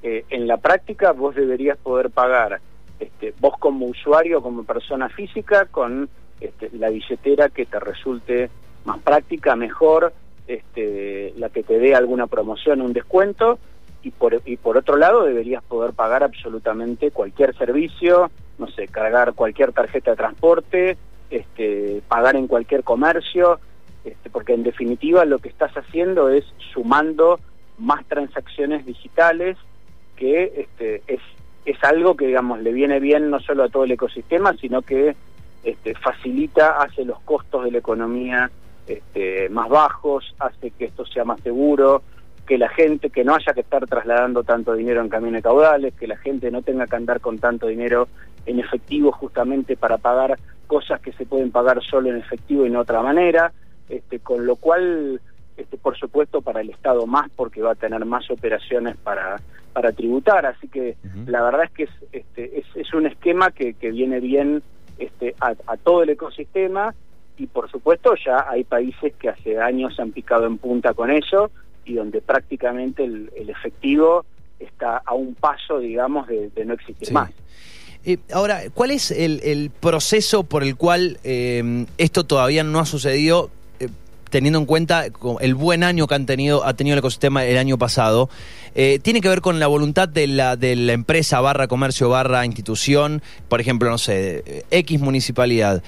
eh, 0.02 0.24
en 0.30 0.46
la 0.46 0.56
práctica 0.56 1.12
vos 1.12 1.34
deberías 1.34 1.78
poder 1.78 2.10
pagar, 2.10 2.60
este, 2.98 3.32
vos 3.40 3.54
como 3.58 3.86
usuario, 3.86 4.42
como 4.42 4.64
persona 4.64 5.08
física, 5.08 5.66
con 5.66 6.08
este, 6.40 6.70
la 6.72 6.90
billetera 6.90 7.48
que 7.48 7.66
te 7.66 7.78
resulte 7.78 8.50
más 8.84 8.98
práctica, 8.98 9.56
mejor, 9.56 10.12
este, 10.46 11.32
la 11.36 11.48
que 11.48 11.62
te 11.62 11.78
dé 11.78 11.94
alguna 11.94 12.26
promoción, 12.26 12.80
un 12.80 12.92
descuento, 12.92 13.58
y 14.02 14.10
por, 14.10 14.40
y 14.44 14.56
por 14.56 14.76
otro 14.76 14.96
lado 14.96 15.24
deberías 15.24 15.62
poder 15.64 15.92
pagar 15.92 16.22
absolutamente 16.22 17.10
cualquier 17.10 17.56
servicio, 17.56 18.30
no 18.58 18.68
sé, 18.68 18.88
cargar 18.88 19.34
cualquier 19.34 19.72
tarjeta 19.72 20.12
de 20.12 20.16
transporte, 20.16 20.96
este, 21.30 22.02
pagar 22.08 22.36
en 22.36 22.46
cualquier 22.46 22.82
comercio, 22.82 23.58
este, 24.04 24.30
porque 24.30 24.54
en 24.54 24.62
definitiva 24.62 25.24
lo 25.24 25.38
que 25.38 25.48
estás 25.48 25.72
haciendo 25.76 26.28
es 26.28 26.44
sumando 26.72 27.40
más 27.78 28.04
transacciones 28.06 28.86
digitales 28.86 29.56
que 30.16 30.52
este, 30.56 31.02
es, 31.06 31.20
es 31.64 31.82
algo 31.84 32.16
que 32.16 32.26
digamos 32.28 32.60
le 32.60 32.72
viene 32.72 33.00
bien 33.00 33.28
no 33.28 33.40
solo 33.40 33.64
a 33.64 33.68
todo 33.68 33.84
el 33.84 33.92
ecosistema, 33.92 34.54
sino 34.54 34.82
que 34.82 35.14
facilita, 36.00 36.80
hace 36.80 37.04
los 37.04 37.18
costos 37.22 37.64
de 37.64 37.72
la 37.72 37.78
economía 37.78 38.50
más 39.50 39.68
bajos, 39.68 40.34
hace 40.38 40.70
que 40.70 40.84
esto 40.84 41.04
sea 41.04 41.24
más 41.24 41.40
seguro, 41.40 42.02
que 42.46 42.56
la 42.56 42.68
gente, 42.68 43.10
que 43.10 43.24
no 43.24 43.34
haya 43.34 43.52
que 43.52 43.60
estar 43.60 43.84
trasladando 43.86 44.44
tanto 44.44 44.74
dinero 44.74 45.02
en 45.02 45.08
camiones 45.08 45.42
caudales, 45.42 45.94
que 45.94 46.06
la 46.06 46.16
gente 46.16 46.50
no 46.50 46.62
tenga 46.62 46.86
que 46.86 46.96
andar 46.96 47.20
con 47.20 47.38
tanto 47.38 47.66
dinero 47.66 48.08
en 48.46 48.60
efectivo 48.60 49.12
justamente 49.12 49.76
para 49.76 49.98
pagar 49.98 50.38
cosas 50.66 51.00
que 51.00 51.12
se 51.12 51.26
pueden 51.26 51.50
pagar 51.50 51.82
solo 51.82 52.10
en 52.10 52.16
efectivo 52.16 52.64
y 52.64 52.68
en 52.68 52.76
otra 52.76 53.02
manera, 53.02 53.52
este, 53.88 54.18
con 54.18 54.46
lo 54.46 54.56
cual, 54.56 55.20
este, 55.56 55.76
por 55.76 55.96
supuesto, 55.96 56.42
para 56.42 56.60
el 56.60 56.70
Estado 56.70 57.06
más 57.06 57.30
porque 57.34 57.62
va 57.62 57.72
a 57.72 57.76
tener 57.76 58.04
más 58.04 58.30
operaciones 58.30 58.96
para, 58.96 59.40
para 59.72 59.92
tributar, 59.92 60.46
así 60.46 60.68
que 60.68 60.96
la 61.26 61.42
verdad 61.42 61.64
es 61.64 61.70
que 61.70 61.82
es, 61.84 61.90
este, 62.12 62.64
es, 62.74 62.94
un 62.94 63.06
esquema 63.06 63.50
que, 63.50 63.74
que 63.74 63.90
viene 63.90 64.20
bien 64.20 64.62
este, 64.98 65.34
a, 65.40 65.54
a 65.66 65.76
todo 65.76 66.02
el 66.02 66.10
ecosistema. 66.10 66.94
Y 67.38 67.48
por 67.48 67.70
supuesto 67.70 68.14
ya 68.24 68.46
hay 68.48 68.64
países 68.64 69.12
que 69.16 69.28
hace 69.28 69.60
años 69.60 70.00
han 70.00 70.10
picado 70.10 70.46
en 70.46 70.56
punta 70.56 70.94
con 70.94 71.10
eso, 71.10 71.50
y 71.86 71.94
donde 71.94 72.20
prácticamente 72.20 73.04
el, 73.04 73.30
efectivo 73.48 74.26
está 74.58 74.98
a 75.04 75.14
un 75.14 75.34
paso, 75.34 75.78
digamos, 75.78 76.26
de, 76.26 76.50
no 76.64 76.74
existir 76.74 77.12
más. 77.12 77.30
Eh, 78.06 78.18
ahora, 78.32 78.62
¿cuál 78.72 78.92
es 78.92 79.10
el, 79.10 79.72
proceso 79.80 80.44
por 80.44 80.62
el 80.62 80.76
cual 80.76 81.18
eh, 81.24 81.86
esto 81.98 82.22
todavía 82.22 82.62
no 82.62 82.78
ha 82.78 82.86
sucedido? 82.86 83.50
Eh, 83.80 83.88
teniendo 84.30 84.60
en 84.60 84.66
cuenta 84.66 85.06
el 85.40 85.54
buen 85.56 85.82
año 85.82 86.06
que 86.06 86.14
han 86.14 86.24
tenido, 86.24 86.64
ha 86.64 86.74
tenido 86.74 86.94
el 86.94 87.00
ecosistema 87.00 87.44
el 87.44 87.58
año 87.58 87.78
pasado, 87.78 88.30
eh, 88.76 89.00
tiene 89.02 89.20
que 89.20 89.28
ver 89.28 89.40
con 89.40 89.58
la 89.58 89.66
voluntad 89.66 90.08
de 90.08 90.28
la, 90.28 90.54
de 90.54 90.76
la 90.76 90.92
empresa 90.92 91.40
barra 91.40 91.66
comercio 91.66 92.08
barra 92.08 92.46
institución, 92.46 93.22
por 93.48 93.60
ejemplo, 93.60 93.90
no 93.90 93.98
sé, 93.98 94.64
X 94.70 95.00
municipalidad. 95.00 95.82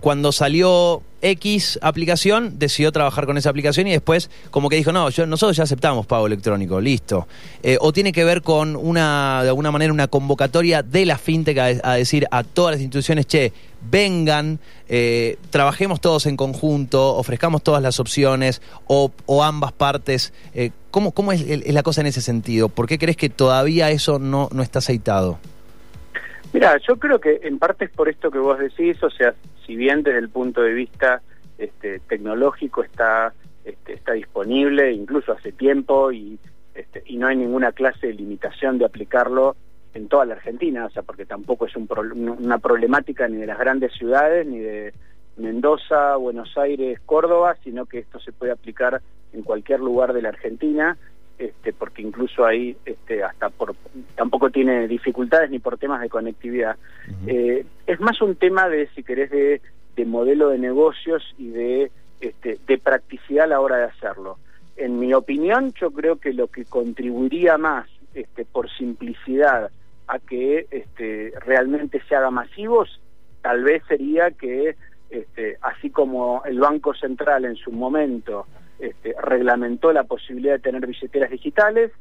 Cuando 0.00 0.32
salió 0.32 1.02
X 1.22 1.78
aplicación, 1.80 2.58
decidió 2.58 2.90
trabajar 2.92 3.26
con 3.26 3.38
esa 3.38 3.50
aplicación 3.50 3.86
y 3.86 3.92
después 3.92 4.30
como 4.50 4.68
que 4.68 4.76
dijo, 4.76 4.92
no, 4.92 5.08
yo, 5.08 5.26
nosotros 5.26 5.56
ya 5.56 5.62
aceptamos 5.62 6.06
pago 6.06 6.26
electrónico, 6.26 6.80
listo. 6.80 7.26
Eh, 7.62 7.78
o 7.80 7.92
tiene 7.92 8.12
que 8.12 8.24
ver 8.24 8.42
con 8.42 8.76
una, 8.76 9.42
de 9.42 9.48
alguna 9.48 9.70
manera, 9.70 9.92
una 9.92 10.08
convocatoria 10.08 10.82
de 10.82 11.06
la 11.06 11.16
fintech 11.16 11.58
a, 11.82 11.94
decir 11.94 12.26
a 12.30 12.42
todas 12.42 12.72
las 12.72 12.80
instituciones, 12.80 13.26
che, 13.26 13.52
vengan, 13.88 14.58
eh, 14.88 15.38
trabajemos 15.50 16.00
todos 16.00 16.26
en 16.26 16.36
conjunto, 16.36 17.14
ofrezcamos 17.14 17.62
todas 17.62 17.82
las 17.82 18.00
opciones 18.00 18.60
o, 18.86 19.10
ambas 19.42 19.72
partes. 19.72 20.32
Eh, 20.54 20.70
¿cómo, 20.90 21.12
¿Cómo 21.12 21.32
es, 21.32 21.72
la 21.72 21.82
cosa 21.82 22.00
en 22.00 22.08
ese 22.08 22.20
sentido? 22.20 22.68
¿Por 22.68 22.86
qué 22.88 22.98
crees 22.98 23.16
que 23.16 23.30
todavía 23.30 23.90
eso 23.90 24.18
no, 24.18 24.48
no 24.52 24.62
está 24.62 24.80
aceitado? 24.80 25.38
Mira, 26.52 26.76
yo 26.86 26.98
creo 26.98 27.18
que 27.18 27.40
en 27.44 27.58
parte 27.58 27.86
es 27.86 27.90
por 27.90 28.08
esto 28.08 28.30
que 28.30 28.38
vos 28.38 28.58
decís, 28.58 29.02
o 29.02 29.10
sea, 29.10 29.34
si 29.66 29.76
bien 29.76 30.02
desde 30.02 30.18
el 30.18 30.28
punto 30.28 30.62
de 30.62 30.72
vista 30.72 31.22
este, 31.58 32.00
tecnológico 32.00 32.82
está 32.82 33.32
este, 33.64 33.94
está 33.94 34.12
disponible, 34.12 34.92
incluso 34.92 35.32
hace 35.32 35.52
tiempo 35.52 36.10
y 36.10 36.38
este, 36.74 37.02
y 37.06 37.16
no 37.16 37.26
hay 37.26 37.36
ninguna 37.36 37.72
clase 37.72 38.08
de 38.08 38.14
limitación 38.14 38.78
de 38.78 38.86
aplicarlo 38.86 39.56
en 39.94 40.08
toda 40.08 40.24
la 40.24 40.34
Argentina, 40.34 40.86
o 40.86 40.90
sea, 40.90 41.02
porque 41.02 41.26
tampoco 41.26 41.66
es 41.66 41.76
un 41.76 41.86
una 42.40 42.58
problemática 42.58 43.28
ni 43.28 43.36
de 43.36 43.46
las 43.46 43.58
grandes 43.58 43.92
ciudades, 43.92 44.46
ni 44.46 44.58
de 44.58 44.94
Mendoza, 45.36 46.16
Buenos 46.16 46.56
Aires, 46.56 46.98
Córdoba, 47.04 47.56
sino 47.62 47.86
que 47.86 47.98
esto 47.98 48.18
se 48.20 48.32
puede 48.32 48.52
aplicar 48.52 49.02
en 49.32 49.42
cualquier 49.42 49.80
lugar 49.80 50.12
de 50.12 50.22
la 50.22 50.30
Argentina, 50.30 50.96
porque 51.78 52.02
incluso 52.02 52.44
ahí 52.44 52.76
hasta 53.26 53.50
por 53.50 53.74
tampoco 54.14 54.50
tiene 54.50 54.86
dificultades 54.86 55.50
ni 55.50 55.58
por 55.58 55.76
temas 55.76 56.00
de 56.00 56.08
conectividad. 56.08 56.76
Eh, 57.26 57.64
es 57.86 58.00
más 58.00 58.20
un 58.20 58.36
tema 58.36 58.68
de, 58.68 58.88
si 58.94 59.02
querés, 59.02 59.30
de, 59.30 59.60
de 59.96 60.04
modelo 60.04 60.48
de 60.48 60.58
negocios 60.58 61.22
y 61.38 61.48
de, 61.50 61.90
este, 62.20 62.58
de 62.66 62.78
practicidad 62.78 63.44
a 63.44 63.48
la 63.48 63.60
hora 63.60 63.76
de 63.76 63.84
hacerlo. 63.84 64.38
En 64.76 64.98
mi 64.98 65.12
opinión, 65.14 65.72
yo 65.74 65.90
creo 65.90 66.16
que 66.16 66.32
lo 66.32 66.48
que 66.48 66.64
contribuiría 66.64 67.58
más, 67.58 67.88
este, 68.14 68.44
por 68.44 68.70
simplicidad, 68.70 69.70
a 70.08 70.18
que 70.18 70.66
este, 70.70 71.32
realmente 71.44 72.02
se 72.08 72.16
haga 72.16 72.30
masivos, 72.30 73.00
tal 73.40 73.62
vez 73.62 73.82
sería 73.86 74.30
que, 74.30 74.76
así 75.60 75.90
como 75.90 76.42
el 76.44 76.58
Banco 76.58 76.94
Central 76.94 77.44
en 77.44 77.56
su 77.56 77.70
momento 77.70 78.46
reglamentó 79.22 79.92
la 79.92 80.04
posibilidad 80.04 80.54
de 80.54 80.58
tener 80.60 80.86
billeteras 80.86 81.30
digitales, 81.30 81.92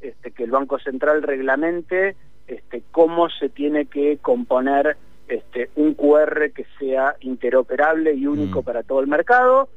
que 0.00 0.44
el 0.44 0.50
Banco 0.50 0.78
Central 0.78 1.22
reglamente 1.22 2.16
este, 2.46 2.82
cómo 2.90 3.28
se 3.30 3.48
tiene 3.48 3.86
que 3.86 4.18
componer 4.18 4.96
este, 5.28 5.70
un 5.76 5.94
QR 5.94 6.50
que 6.54 6.66
sea 6.78 7.16
interoperable 7.20 8.14
y 8.14 8.26
único 8.26 8.60
mm. 8.60 8.64
para 8.64 8.82
todo 8.82 9.00
el 9.00 9.06
mercado, 9.06 9.68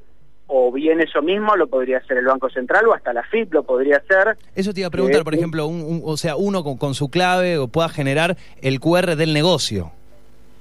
o 0.48 0.72
bien 0.72 1.02
eso 1.02 1.22
mismo 1.22 1.56
lo 1.56 1.68
podría 1.68 1.98
hacer 1.98 2.18
el 2.18 2.26
Banco 2.26 2.50
Central 2.50 2.88
o 2.88 2.94
hasta 2.94 3.14
la 3.14 3.24
FIP 3.24 3.54
lo 3.54 3.64
podría 3.64 3.98
hacer. 3.98 4.38
Eso 4.56 4.74
te 4.74 4.82
iba 4.82 4.88
a 4.88 4.92
preguntar, 4.92 5.24
por 5.24 5.36
ejemplo, 5.36 5.68
un, 5.68 6.02
o 6.04 6.18
sea, 6.18 6.36
uno 6.36 6.64
con, 6.64 6.78
con, 6.78 6.94
su 6.94 7.10
clave 7.10 7.58
o 7.58 7.68
pueda 7.68 7.90
generar 7.90 8.38
el 8.62 8.80
QR 8.80 9.16
del 9.16 9.34
negocio. 9.34 9.92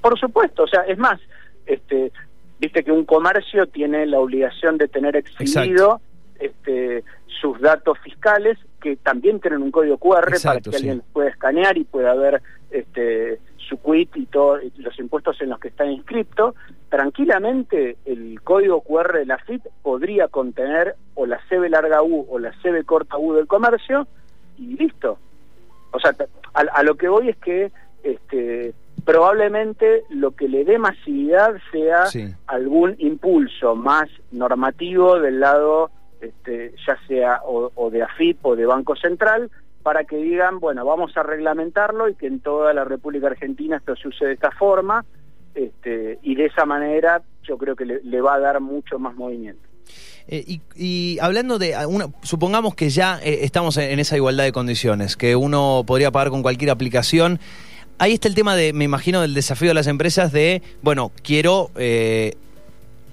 Por 0.01 0.19
supuesto, 0.19 0.65
o 0.65 0.69
sea, 0.69 0.83
es 0.83 0.99
más, 0.99 1.21
este, 1.67 2.13
viste 2.59 2.83
que 2.83 2.93
un 2.93 3.05
comercio 3.05 3.67
tiene 3.67 4.07
la 4.07 4.19
obligación 4.19 4.79
de 4.79 4.89
tener 4.89 5.17
exhibido 5.17 6.01
este, 6.41 7.05
sus 7.41 7.61
datos 7.61 7.99
fiscales 8.01 8.59
que 8.87 8.95
también 8.95 9.41
tienen 9.41 9.63
un 9.63 9.73
código 9.73 9.99
QR 9.99 10.31
para 10.45 10.61
que 10.61 10.77
alguien 10.77 11.03
pueda 11.13 11.29
escanear 11.29 11.77
y 11.77 11.83
pueda 11.83 12.15
ver 12.15 12.41
este, 12.71 13.41
su 13.57 13.83
quit 13.83 14.17
y 14.17 14.27
todos 14.27 14.61
los 14.77 14.97
impuestos 15.01 15.41
en 15.41 15.51
los 15.51 15.59
que 15.59 15.69
está 15.69 15.85
inscrito, 15.87 16.55
tranquilamente 16.89 17.97
el 18.05 18.41
código 18.43 18.83
QR 18.83 19.19
de 19.19 19.27
la 19.27 19.39
FIP 19.39 19.65
podría 19.83 20.29
contener 20.29 20.95
o 21.17 21.27
la 21.27 21.41
CB 21.49 21.69
larga 21.69 22.01
U 22.05 22.27
o 22.31 22.39
la 22.39 22.53
CB 22.63 22.85
corta 22.85 23.19
U 23.19 23.33
del 23.33 23.49
comercio 23.49 24.07
y 24.57 24.77
listo. 24.77 25.19
O 25.91 25.99
sea, 25.99 26.15
a, 26.55 26.83
lo 26.85 26.95
que 26.95 27.09
voy 27.09 27.31
es 27.31 27.37
que 27.39 27.73
este, 28.05 28.73
probablemente 29.05 30.05
lo 30.11 30.31
que 30.31 30.49
le 30.49 30.65
dé 30.65 30.79
masividad 30.79 31.57
sea 31.73 32.05
algún 32.47 32.95
impulso 32.99 33.75
más 33.75 34.09
normativo 34.31 35.19
del 35.19 35.41
lado 35.41 35.91
este, 36.27 36.75
ya 36.87 36.99
sea 37.07 37.41
o, 37.45 37.91
de 37.91 38.03
AFIP 38.03 38.45
o 38.45 38.57
de 38.57 38.67
Banco 38.67 38.97
Central, 38.97 39.51
para 39.83 40.05
que 40.05 40.17
digan, 40.17 40.59
bueno, 40.59 40.85
vamos 40.85 41.17
a 41.17 41.23
reglamentarlo 41.23 42.09
y 42.09 42.15
que 42.15 42.27
en 42.27 42.41
toda 42.41 42.75
la 42.75 42.85
República 42.85 43.29
Argentina 43.29 43.77
esto 43.77 43.95
se 43.97 44.09
use 44.09 44.27
de 44.27 44.33
esta 44.33 44.51
forma, 44.51 45.05
este, 45.55 46.19
y 46.23 46.35
de 46.35 46.47
esa 46.47 46.65
manera 46.65 47.23
yo 47.45 47.57
creo 47.57 47.77
que 47.77 47.85
le, 47.85 48.21
va 48.21 48.35
a 48.35 48.41
dar 48.41 48.61
mucho 48.61 48.99
más 48.99 49.15
movimiento. 49.15 49.63
Eh, 50.29 50.59
y, 50.75 51.19
hablando 51.21 51.59
de, 51.59 51.75
una, 51.87 52.09
supongamos 52.23 52.75
que 52.75 52.91
ya 52.91 53.21
eh, 53.23 53.41
estamos 53.43 53.77
en, 53.77 54.01
esa 54.01 54.17
igualdad 54.17 54.45
de 54.45 54.53
condiciones, 54.53 55.17
que 55.17 55.37
uno 55.37 55.85
podría 55.87 56.11
pagar 56.11 56.31
con 56.31 56.43
cualquier 56.43 56.71
aplicación. 56.71 57.39
Ahí 57.99 58.13
está 58.13 58.29
el 58.29 58.35
tema 58.35 58.57
de, 58.57 58.73
me 58.73 58.85
imagino, 58.85 59.23
del 59.23 59.35
desafío 59.35 59.69
de 59.69 59.75
las 59.75 59.87
empresas 59.87 60.33
de, 60.33 60.63
bueno, 60.83 61.13
quiero 61.23 61.71
eh, 61.77 62.35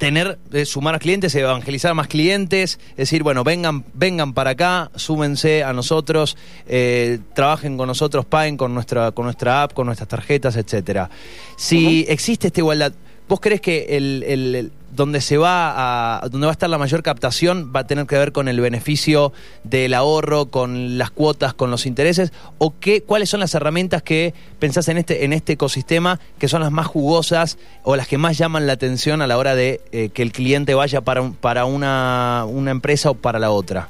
tener, 0.03 0.37
eh, 0.51 0.65
sumar 0.65 0.95
a 0.95 0.99
clientes, 0.99 1.33
evangelizar 1.33 1.91
a 1.91 1.93
más 1.93 2.09
clientes, 2.09 2.77
decir, 2.97 3.23
bueno, 3.23 3.45
vengan, 3.45 3.85
vengan 3.93 4.33
para 4.33 4.49
acá, 4.49 4.91
súmense 4.95 5.63
a 5.63 5.71
nosotros, 5.71 6.35
eh, 6.67 7.19
trabajen 7.33 7.77
con 7.77 7.87
nosotros, 7.87 8.25
paguen 8.25 8.57
con 8.57 8.73
nuestra, 8.73 9.13
con 9.13 9.23
nuestra 9.23 9.63
app, 9.63 9.71
con 9.71 9.85
nuestras 9.85 10.09
tarjetas, 10.09 10.57
etcétera. 10.57 11.09
Si 11.55 12.05
existe 12.09 12.47
esta 12.47 12.59
igualdad, 12.59 12.91
¿Vos 13.27 13.39
crees 13.39 13.61
que 13.61 13.97
el, 13.97 14.71
donde 14.91 15.21
se 15.21 15.37
va 15.37 16.21
a 16.21 16.29
donde 16.29 16.45
va 16.45 16.51
a 16.51 16.53
estar 16.53 16.69
la 16.69 16.77
mayor 16.77 17.01
captación 17.01 17.71
va 17.75 17.81
a 17.81 17.87
tener 17.87 18.05
que 18.05 18.17
ver 18.17 18.31
con 18.31 18.47
el 18.47 18.59
beneficio 18.59 19.31
del 19.63 19.93
ahorro, 19.93 20.47
con 20.47 20.97
las 20.97 21.09
cuotas, 21.09 21.53
con 21.53 21.71
los 21.71 21.85
intereses 21.85 22.31
o 22.59 22.75
qué 22.79 23.01
cuáles 23.01 23.29
son 23.29 23.39
las 23.39 23.55
herramientas 23.55 24.03
que 24.03 24.33
pensás 24.59 24.89
en 24.89 24.97
este 24.97 25.25
en 25.25 25.33
este 25.33 25.53
ecosistema 25.53 26.19
que 26.37 26.47
son 26.47 26.61
las 26.61 26.71
más 26.71 26.85
jugosas 26.85 27.57
o 27.83 27.95
las 27.95 28.07
que 28.07 28.17
más 28.17 28.37
llaman 28.37 28.67
la 28.67 28.73
atención 28.73 29.21
a 29.21 29.27
la 29.27 29.37
hora 29.37 29.55
de 29.55 29.81
eh, 29.91 30.09
que 30.09 30.21
el 30.21 30.31
cliente 30.31 30.75
vaya 30.75 31.01
para 31.01 31.31
para 31.41 31.65
una, 31.65 32.45
una 32.47 32.71
empresa 32.71 33.09
o 33.09 33.15
para 33.15 33.39
la 33.39 33.51
otra? 33.51 33.89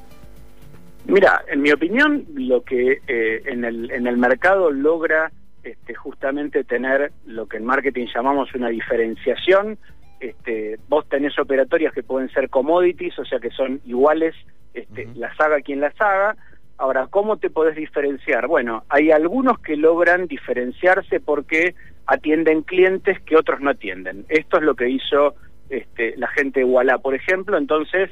Mira, 1.05 1.43
en 1.51 1.61
mi 1.61 1.71
opinión, 1.71 2.25
lo 2.33 2.63
que 2.63 3.01
eh, 3.07 3.41
en, 3.45 3.65
el, 3.65 3.91
en 3.91 4.07
el 4.07 4.17
mercado 4.17 4.71
logra 4.71 5.31
este, 5.63 5.93
justamente 5.95 6.63
tener 6.63 7.11
lo 7.25 7.47
que 7.47 7.57
en 7.57 7.65
marketing 7.65 8.07
llamamos 8.13 8.53
una 8.53 8.69
diferenciación. 8.69 9.77
Este, 10.19 10.77
vos 10.87 11.07
tenés 11.09 11.37
operatorias 11.39 11.93
que 11.93 12.03
pueden 12.03 12.29
ser 12.29 12.49
commodities, 12.49 13.17
o 13.19 13.25
sea 13.25 13.39
que 13.39 13.49
son 13.51 13.81
iguales, 13.85 14.35
este, 14.73 15.07
las 15.15 15.39
haga 15.39 15.61
quien 15.61 15.79
las 15.79 15.99
haga. 15.99 16.35
Ahora, 16.77 17.07
¿cómo 17.07 17.37
te 17.37 17.49
podés 17.49 17.75
diferenciar? 17.75 18.47
Bueno, 18.47 18.83
hay 18.89 19.11
algunos 19.11 19.59
que 19.59 19.77
logran 19.77 20.27
diferenciarse 20.27 21.19
porque 21.19 21.75
atienden 22.07 22.63
clientes 22.63 23.21
que 23.21 23.37
otros 23.37 23.61
no 23.61 23.69
atienden. 23.69 24.25
Esto 24.29 24.57
es 24.57 24.63
lo 24.63 24.75
que 24.75 24.89
hizo 24.89 25.35
este, 25.69 26.15
la 26.17 26.27
gente 26.27 26.61
de 26.61 26.65
Walla, 26.65 26.97
por 26.97 27.15
ejemplo. 27.15 27.57
Entonces, 27.57 28.09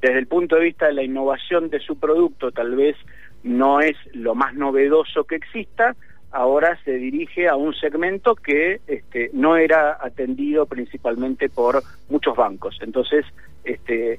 desde 0.00 0.18
el 0.18 0.26
punto 0.26 0.56
de 0.56 0.64
vista 0.64 0.86
de 0.86 0.94
la 0.94 1.02
innovación 1.02 1.70
de 1.70 1.80
su 1.80 1.98
producto, 1.98 2.50
tal 2.50 2.74
vez 2.74 2.96
no 3.42 3.80
es 3.80 3.96
lo 4.12 4.34
más 4.34 4.54
novedoso 4.54 5.24
que 5.24 5.36
exista, 5.36 5.96
ahora 6.32 6.78
se 6.84 6.92
dirige 6.92 7.48
a 7.48 7.56
un 7.56 7.74
segmento 7.74 8.34
que 8.34 8.80
este, 8.86 9.30
no 9.32 9.56
era 9.56 9.98
atendido 10.00 10.66
principalmente 10.66 11.48
por 11.48 11.82
muchos 12.08 12.36
bancos. 12.36 12.78
Entonces, 12.80 13.24
este, 13.64 14.18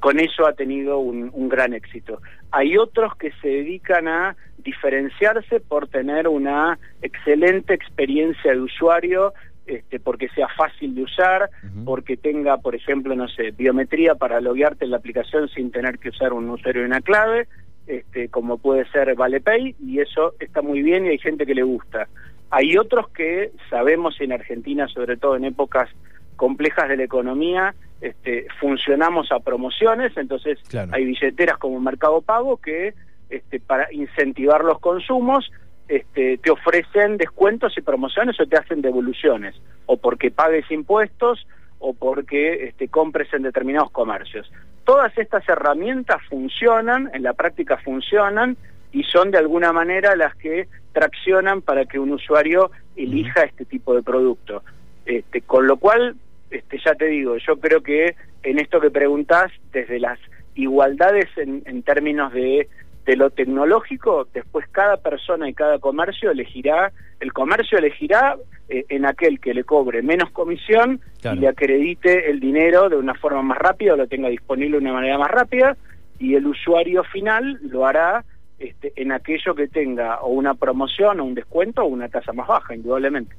con 0.00 0.20
eso 0.20 0.46
ha 0.46 0.52
tenido 0.52 0.98
un, 0.98 1.30
un, 1.32 1.48
gran 1.48 1.72
éxito. 1.72 2.20
Hay 2.50 2.76
otros 2.76 3.16
que 3.16 3.32
se 3.40 3.48
dedican 3.48 4.08
a 4.08 4.36
diferenciarse 4.58 5.60
por 5.60 5.88
tener 5.88 6.28
una 6.28 6.78
excelente 7.00 7.74
experiencia 7.74 8.52
de 8.52 8.60
usuario, 8.60 9.32
este, 9.66 9.98
porque 9.98 10.28
sea 10.28 10.48
fácil 10.56 10.94
de 10.94 11.02
usar, 11.02 11.50
porque 11.84 12.16
tenga, 12.16 12.56
por 12.58 12.74
ejemplo, 12.74 13.14
no 13.16 13.28
sé, 13.28 13.50
biometría 13.50 14.14
para 14.14 14.40
loguearte 14.40 14.84
en 14.84 14.92
la 14.92 14.98
aplicación 14.98 15.48
sin 15.48 15.70
tener 15.70 15.98
que 15.98 16.10
usar 16.10 16.32
un 16.32 16.48
usuario 16.50 16.82
y 16.82 16.86
una 16.86 17.00
clave, 17.00 17.48
este, 17.86 18.28
como 18.28 18.58
puede 18.58 18.88
ser 18.90 19.14
ValePay, 19.14 19.76
y 19.80 20.00
eso 20.00 20.34
está 20.40 20.62
muy 20.62 20.82
bien 20.82 21.06
y 21.06 21.10
hay 21.10 21.18
gente 21.18 21.46
que 21.46 21.54
le 21.54 21.62
gusta. 21.62 22.08
Hay 22.50 22.76
otros 22.76 23.08
que 23.10 23.52
sabemos 23.70 24.20
en 24.20 24.32
Argentina, 24.32 24.88
sobre 24.88 25.16
todo 25.16 25.36
en 25.36 25.44
épocas 25.44 25.88
complejas 26.36 26.88
de 26.88 26.96
la 26.96 27.04
economía, 27.04 27.74
este, 28.00 28.46
funcionamos 28.60 29.32
a 29.32 29.40
promociones, 29.40 30.16
entonces 30.16 30.58
hay 30.92 31.04
billeteras 31.04 31.56
como 31.58 31.80
Mercado 31.80 32.20
Pago 32.20 32.58
que 32.58 32.94
este, 33.30 33.58
para 33.58 33.92
incentivar 33.92 34.62
los 34.62 34.78
consumos 34.78 35.50
este, 35.88 36.38
te 36.38 36.50
ofrecen 36.50 37.16
descuentos 37.16 37.76
y 37.78 37.80
promociones 37.80 38.38
o 38.40 38.46
te 38.46 38.56
hacen 38.56 38.82
devoluciones, 38.82 39.54
o 39.86 39.96
porque 39.96 40.30
pagues 40.30 40.70
impuestos 40.70 41.46
o 41.78 41.94
porque 41.94 42.64
este, 42.68 42.88
compres 42.88 43.32
en 43.32 43.42
determinados 43.42 43.90
comercios. 43.90 44.50
Todas 44.84 45.16
estas 45.18 45.48
herramientas 45.48 46.22
funcionan, 46.28 47.10
en 47.12 47.22
la 47.22 47.32
práctica 47.32 47.76
funcionan, 47.78 48.56
y 48.92 49.02
son 49.04 49.30
de 49.30 49.38
alguna 49.38 49.72
manera 49.72 50.16
las 50.16 50.34
que 50.36 50.68
traccionan 50.92 51.60
para 51.60 51.84
que 51.84 51.98
un 51.98 52.12
usuario 52.12 52.70
elija 52.96 53.42
este 53.42 53.64
tipo 53.64 53.94
de 53.94 54.02
producto. 54.02 54.62
Este, 55.04 55.42
con 55.42 55.66
lo 55.66 55.76
cual, 55.76 56.16
este, 56.50 56.78
ya 56.84 56.94
te 56.94 57.06
digo, 57.06 57.36
yo 57.36 57.58
creo 57.58 57.82
que 57.82 58.14
en 58.42 58.58
esto 58.58 58.80
que 58.80 58.90
preguntás, 58.90 59.52
desde 59.72 59.98
las 59.98 60.18
igualdades 60.54 61.26
en 61.36 61.82
términos 61.82 62.32
de 62.32 62.66
de 63.06 63.16
lo 63.16 63.30
tecnológico, 63.30 64.26
después 64.34 64.66
cada 64.70 64.96
persona 64.96 65.48
y 65.48 65.54
cada 65.54 65.78
comercio 65.78 66.32
elegirá, 66.32 66.92
el 67.20 67.32
comercio 67.32 67.78
elegirá 67.78 68.36
eh, 68.68 68.84
en 68.88 69.06
aquel 69.06 69.38
que 69.38 69.54
le 69.54 69.62
cobre 69.62 70.02
menos 70.02 70.30
comisión 70.32 71.00
y 71.22 71.36
le 71.36 71.48
acredite 71.48 72.28
el 72.30 72.40
dinero 72.40 72.88
de 72.88 72.96
una 72.96 73.14
forma 73.14 73.42
más 73.42 73.58
rápida 73.58 73.94
o 73.94 73.96
lo 73.96 74.08
tenga 74.08 74.28
disponible 74.28 74.72
de 74.72 74.82
una 74.82 74.92
manera 74.92 75.18
más 75.18 75.30
rápida 75.30 75.76
y 76.18 76.34
el 76.34 76.46
usuario 76.46 77.04
final 77.04 77.60
lo 77.62 77.86
hará 77.86 78.24
este, 78.58 78.92
en 78.96 79.12
aquello 79.12 79.54
que 79.54 79.68
tenga 79.68 80.20
o 80.20 80.30
una 80.30 80.54
promoción 80.54 81.20
o 81.20 81.24
un 81.24 81.34
descuento 81.34 81.82
o 81.82 81.86
una 81.86 82.08
tasa 82.08 82.32
más 82.32 82.48
baja, 82.48 82.74
indudablemente. 82.74 83.36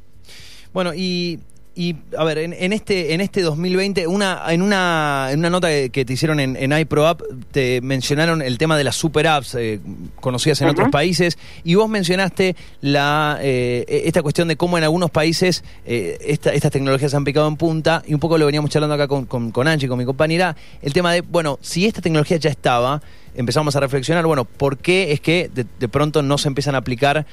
Bueno, 0.74 0.92
y 0.96 1.40
y 1.78 1.96
a 2.18 2.24
ver, 2.24 2.40
en, 2.40 2.74
este 2.74 3.14
en 3.14 3.22
este 3.22 3.44
2020, 3.44 4.08
una, 4.08 4.42
en, 4.50 4.64
una, 4.64 5.28
en 5.30 5.38
una 5.38 5.52
nota 5.52 5.68
que 5.90 6.06
te 6.06 6.14
hicieron 6.14 6.40
en, 6.40 6.56
en 6.56 6.76
iProApp, 6.76 7.22
te 7.52 7.82
mencionaron 7.82 8.42
el 8.42 8.58
tema 8.58 8.76
de 8.80 8.84
las 8.84 8.96
super 8.96 9.28
apps 9.28 9.54
eh, 9.54 9.80
conocidas 10.20 10.60
en 10.62 10.70
otros 10.70 10.90
países, 10.90 11.38
y 11.64 11.76
vos 11.76 11.88
mencionaste 11.88 12.56
la 12.82 13.38
eh, 13.42 13.86
esta 14.06 14.24
cuestión 14.24 14.48
de 14.48 14.58
cómo 14.58 14.80
en 14.80 14.86
algunos 14.86 15.12
países 15.12 15.64
eh, 15.86 16.18
estas 16.20 16.72
tecnologías 16.72 17.14
han 17.14 17.24
picado 17.24 17.48
en 17.48 17.58
punta, 17.58 18.02
y 18.08 18.16
un 18.16 18.20
poco 18.20 18.40
lo 18.40 18.48
veníamos 18.48 18.72
charlando 18.72 18.96
acá 18.96 19.08
con, 19.08 19.26
con, 19.26 19.52
con 19.52 19.68
Angie, 19.68 19.88
con 19.88 20.00
mi 20.00 20.06
compañera, 20.06 20.56
el 20.82 20.94
tema 20.94 21.14
de, 21.14 21.22
bueno, 21.22 21.60
si 21.62 21.86
esta 21.86 22.02
tecnología 22.02 22.38
ya 22.38 22.50
estaba, 22.50 23.04
empezamos 23.36 23.76
a 23.76 23.82
reflexionar, 23.82 24.26
bueno, 24.26 24.46
¿por 24.46 24.80
qué 24.80 25.12
es 25.12 25.22
que 25.22 25.52
de, 25.54 25.88
pronto 25.88 26.24
no 26.24 26.40
se 26.40 26.48
empiezan 26.48 26.74
a 26.74 26.80
aplicar 26.80 27.28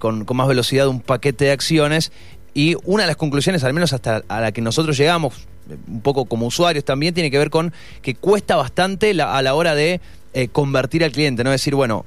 con, 0.00 0.24
con, 0.24 0.36
más 0.36 0.48
velocidad 0.48 0.88
un 0.88 1.00
paquete 1.00 1.44
de 1.44 1.52
acciones 1.52 2.10
y 2.54 2.76
una 2.84 3.04
de 3.04 3.08
las 3.08 3.16
conclusiones, 3.16 3.64
al 3.64 3.72
menos 3.72 3.92
hasta 3.92 4.22
a 4.28 4.40
la 4.40 4.52
que 4.52 4.60
nosotros 4.60 4.96
llegamos, 4.96 5.46
un 5.88 6.00
poco 6.00 6.24
como 6.24 6.46
usuarios 6.46 6.84
también, 6.84 7.14
tiene 7.14 7.30
que 7.30 7.38
ver 7.38 7.50
con 7.50 7.72
que 8.02 8.14
cuesta 8.14 8.56
bastante 8.56 9.10
a 9.20 9.42
la 9.42 9.54
hora 9.54 9.74
de 9.74 10.00
eh, 10.32 10.48
convertir 10.48 11.04
al 11.04 11.12
cliente, 11.12 11.44
¿no? 11.44 11.50
Decir, 11.50 11.74
bueno, 11.74 12.04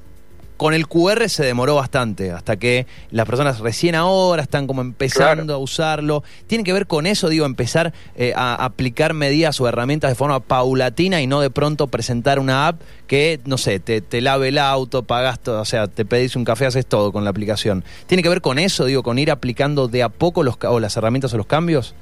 con 0.56 0.74
el 0.74 0.86
QR 0.86 1.28
se 1.28 1.44
demoró 1.44 1.74
bastante, 1.74 2.30
hasta 2.30 2.56
que 2.56 2.86
las 3.10 3.26
personas 3.26 3.60
recién 3.60 3.94
ahora 3.94 4.42
están 4.42 4.66
como 4.66 4.82
empezando 4.82 5.54
a 5.54 5.58
usarlo. 5.58 6.22
Tiene 6.46 6.64
que 6.64 6.72
ver 6.72 6.86
con 6.86 7.06
eso, 7.06 7.28
digo, 7.28 7.46
empezar 7.46 7.92
eh, 8.16 8.32
a 8.36 8.64
aplicar 8.64 9.14
medidas 9.14 9.60
o 9.60 9.68
herramientas 9.68 10.10
de 10.10 10.14
forma 10.14 10.40
paulatina 10.40 11.20
y 11.20 11.26
no 11.26 11.40
de 11.40 11.50
pronto 11.50 11.88
presentar 11.88 12.38
una 12.38 12.68
app 12.68 12.80
que, 13.06 13.40
no 13.44 13.58
sé, 13.58 13.80
te, 13.80 14.00
te 14.00 14.20
lave 14.20 14.48
el 14.48 14.58
auto, 14.58 15.02
pagas 15.02 15.40
todo, 15.40 15.60
o 15.60 15.64
sea, 15.64 15.88
te 15.88 16.04
pedís 16.04 16.36
un 16.36 16.44
café, 16.44 16.66
haces 16.66 16.86
todo 16.86 17.12
con 17.12 17.24
la 17.24 17.30
aplicación. 17.30 17.84
¿Tiene 18.06 18.22
que 18.22 18.28
ver 18.28 18.40
con 18.40 18.58
eso, 18.58 18.84
digo, 18.84 19.02
con 19.02 19.18
ir 19.18 19.30
aplicando 19.30 19.88
de 19.88 20.02
a 20.02 20.08
poco 20.08 20.42
los, 20.42 20.56
o 20.64 20.80
las 20.80 20.96
herramientas 20.96 21.34
o 21.34 21.36
los 21.36 21.46
cambios? 21.46 21.94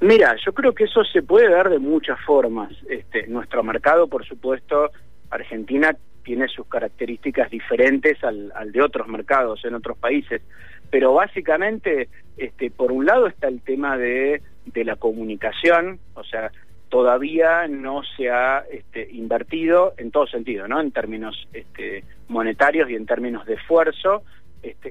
Mira, 0.00 0.34
yo 0.44 0.52
creo 0.52 0.72
que 0.72 0.84
eso 0.84 1.04
se 1.04 1.22
puede 1.22 1.48
ver 1.48 1.68
de 1.68 1.78
muchas 1.78 2.18
formas. 2.24 2.72
Este, 2.88 3.26
nuestro 3.26 3.62
mercado, 3.62 4.06
por 4.06 4.24
supuesto, 4.24 4.90
Argentina 5.28 5.94
tiene 6.30 6.46
sus 6.46 6.68
características 6.68 7.50
diferentes 7.50 8.22
al, 8.22 8.70
de 8.70 8.80
otros 8.80 9.08
mercados 9.08 9.64
en 9.64 9.74
otros 9.74 9.98
países. 9.98 10.40
Pero 10.88 11.12
básicamente, 11.12 12.08
este, 12.36 12.70
por 12.70 12.92
un 12.92 13.04
lado 13.04 13.26
está 13.26 13.48
el 13.48 13.60
tema 13.62 13.98
de, 13.98 14.40
la 14.72 14.94
comunicación, 14.94 15.98
o 16.14 16.22
sea, 16.22 16.52
todavía 16.88 17.66
no 17.66 18.02
se 18.16 18.30
ha 18.30 18.62
este, 18.70 19.08
invertido 19.10 19.94
en 19.96 20.12
todo 20.12 20.28
sentido, 20.28 20.68
¿no? 20.68 20.80
En 20.80 20.92
términos 20.92 21.48
este, 21.52 22.04
monetarios 22.28 22.88
y 22.88 22.94
en 22.94 23.06
términos 23.06 23.44
de 23.44 23.54
esfuerzo, 23.54 24.22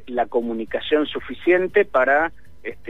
la 0.07 0.25
comunicación 0.25 1.05
suficiente 1.05 1.85
para 1.85 2.33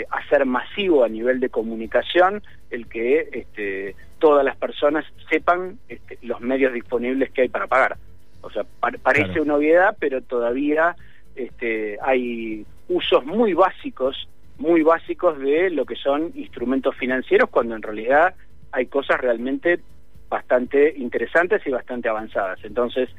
hacer 0.09 0.47
masivo 0.47 1.03
a 1.03 1.07
nivel 1.07 1.39
de 1.39 1.49
comunicación 1.49 2.41
el 2.71 2.87
que 2.87 3.93
todas 4.17 4.43
las 4.43 4.55
personas 4.55 5.05
sepan 5.29 5.77
los 6.23 6.41
medios 6.41 6.73
disponibles 6.73 7.29
que 7.29 7.43
hay 7.43 7.49
para 7.49 7.67
pagar. 7.67 7.97
O 8.41 8.49
sea, 8.49 8.65
parece 9.01 9.41
una 9.41 9.55
obviedad, 9.55 9.95
pero 9.99 10.21
todavía 10.21 10.95
este, 11.35 11.97
hay 12.01 12.65
usos 12.87 13.25
muy 13.25 13.53
básicos, 13.53 14.27
muy 14.57 14.81
básicos 14.81 15.39
de 15.39 15.69
lo 15.69 15.85
que 15.85 15.95
son 15.95 16.31
instrumentos 16.35 16.95
financieros, 16.95 17.49
cuando 17.49 17.75
en 17.75 17.81
realidad 17.81 18.33
hay 18.71 18.87
cosas 18.87 19.19
realmente 19.19 19.79
bastante 20.29 20.93
interesantes 20.97 21.65
y 21.65 21.71
bastante 21.71 22.09
avanzadas. 22.09 22.59
Entonces, 22.63 23.09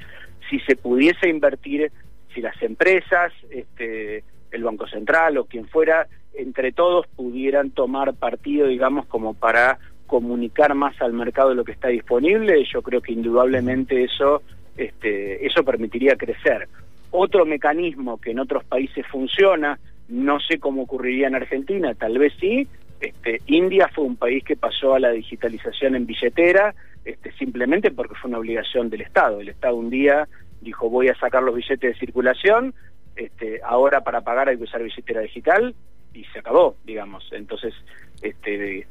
si 0.48 0.60
se 0.60 0.76
pudiese 0.76 1.28
invertir, 1.28 1.90
si 2.34 2.40
las 2.40 2.60
empresas, 2.62 3.32
este, 3.50 4.24
el 4.50 4.64
Banco 4.64 4.86
Central 4.86 5.38
o 5.38 5.44
quien 5.44 5.66
fuera, 5.66 6.06
entre 6.34 6.72
todos 6.72 7.06
pudieran 7.08 7.70
tomar 7.70 8.14
partido, 8.14 8.66
digamos, 8.68 9.06
como 9.06 9.34
para 9.34 9.78
comunicar 10.06 10.74
más 10.74 11.00
al 11.00 11.12
mercado 11.12 11.54
lo 11.54 11.64
que 11.64 11.72
está 11.72 11.88
disponible, 11.88 12.64
yo 12.64 12.82
creo 12.82 13.00
que 13.00 13.12
indudablemente 13.12 14.04
eso 14.04 14.42
este, 14.76 15.46
eso 15.46 15.64
permitiría 15.64 16.16
crecer. 16.16 16.68
Otro 17.10 17.44
mecanismo 17.44 18.20
que 18.20 18.30
en 18.30 18.38
otros 18.38 18.64
países 18.64 19.06
funciona, 19.06 19.78
no 20.08 20.40
sé 20.40 20.58
cómo 20.58 20.82
ocurriría 20.82 21.28
en 21.28 21.34
Argentina, 21.34 21.94
tal 21.94 22.18
vez 22.18 22.32
sí, 22.40 22.66
este, 23.00 23.40
India 23.46 23.88
fue 23.88 24.04
un 24.04 24.16
país 24.16 24.44
que 24.44 24.56
pasó 24.56 24.94
a 24.94 25.00
la 25.00 25.10
digitalización 25.10 25.94
en 25.94 26.06
billetera, 26.06 26.74
este, 27.04 27.32
simplemente 27.32 27.90
porque 27.90 28.14
fue 28.14 28.28
una 28.28 28.38
obligación 28.38 28.90
del 28.90 29.00
Estado. 29.00 29.40
El 29.40 29.48
Estado 29.48 29.76
un 29.76 29.90
día 29.90 30.28
dijo 30.60 30.90
voy 30.90 31.08
a 31.08 31.14
sacar 31.14 31.42
los 31.42 31.54
billetes 31.54 31.94
de 31.94 31.98
circulación, 31.98 32.74
este, 33.16 33.60
ahora 33.64 34.02
para 34.02 34.20
pagar 34.20 34.48
hay 34.48 34.58
que 34.58 34.64
usar 34.64 34.82
billetera 34.82 35.22
digital 35.22 35.74
y 36.12 36.24
se 36.24 36.40
acabó, 36.40 36.76
digamos. 36.84 37.28
Entonces, 37.32 37.74
este, 38.20 38.86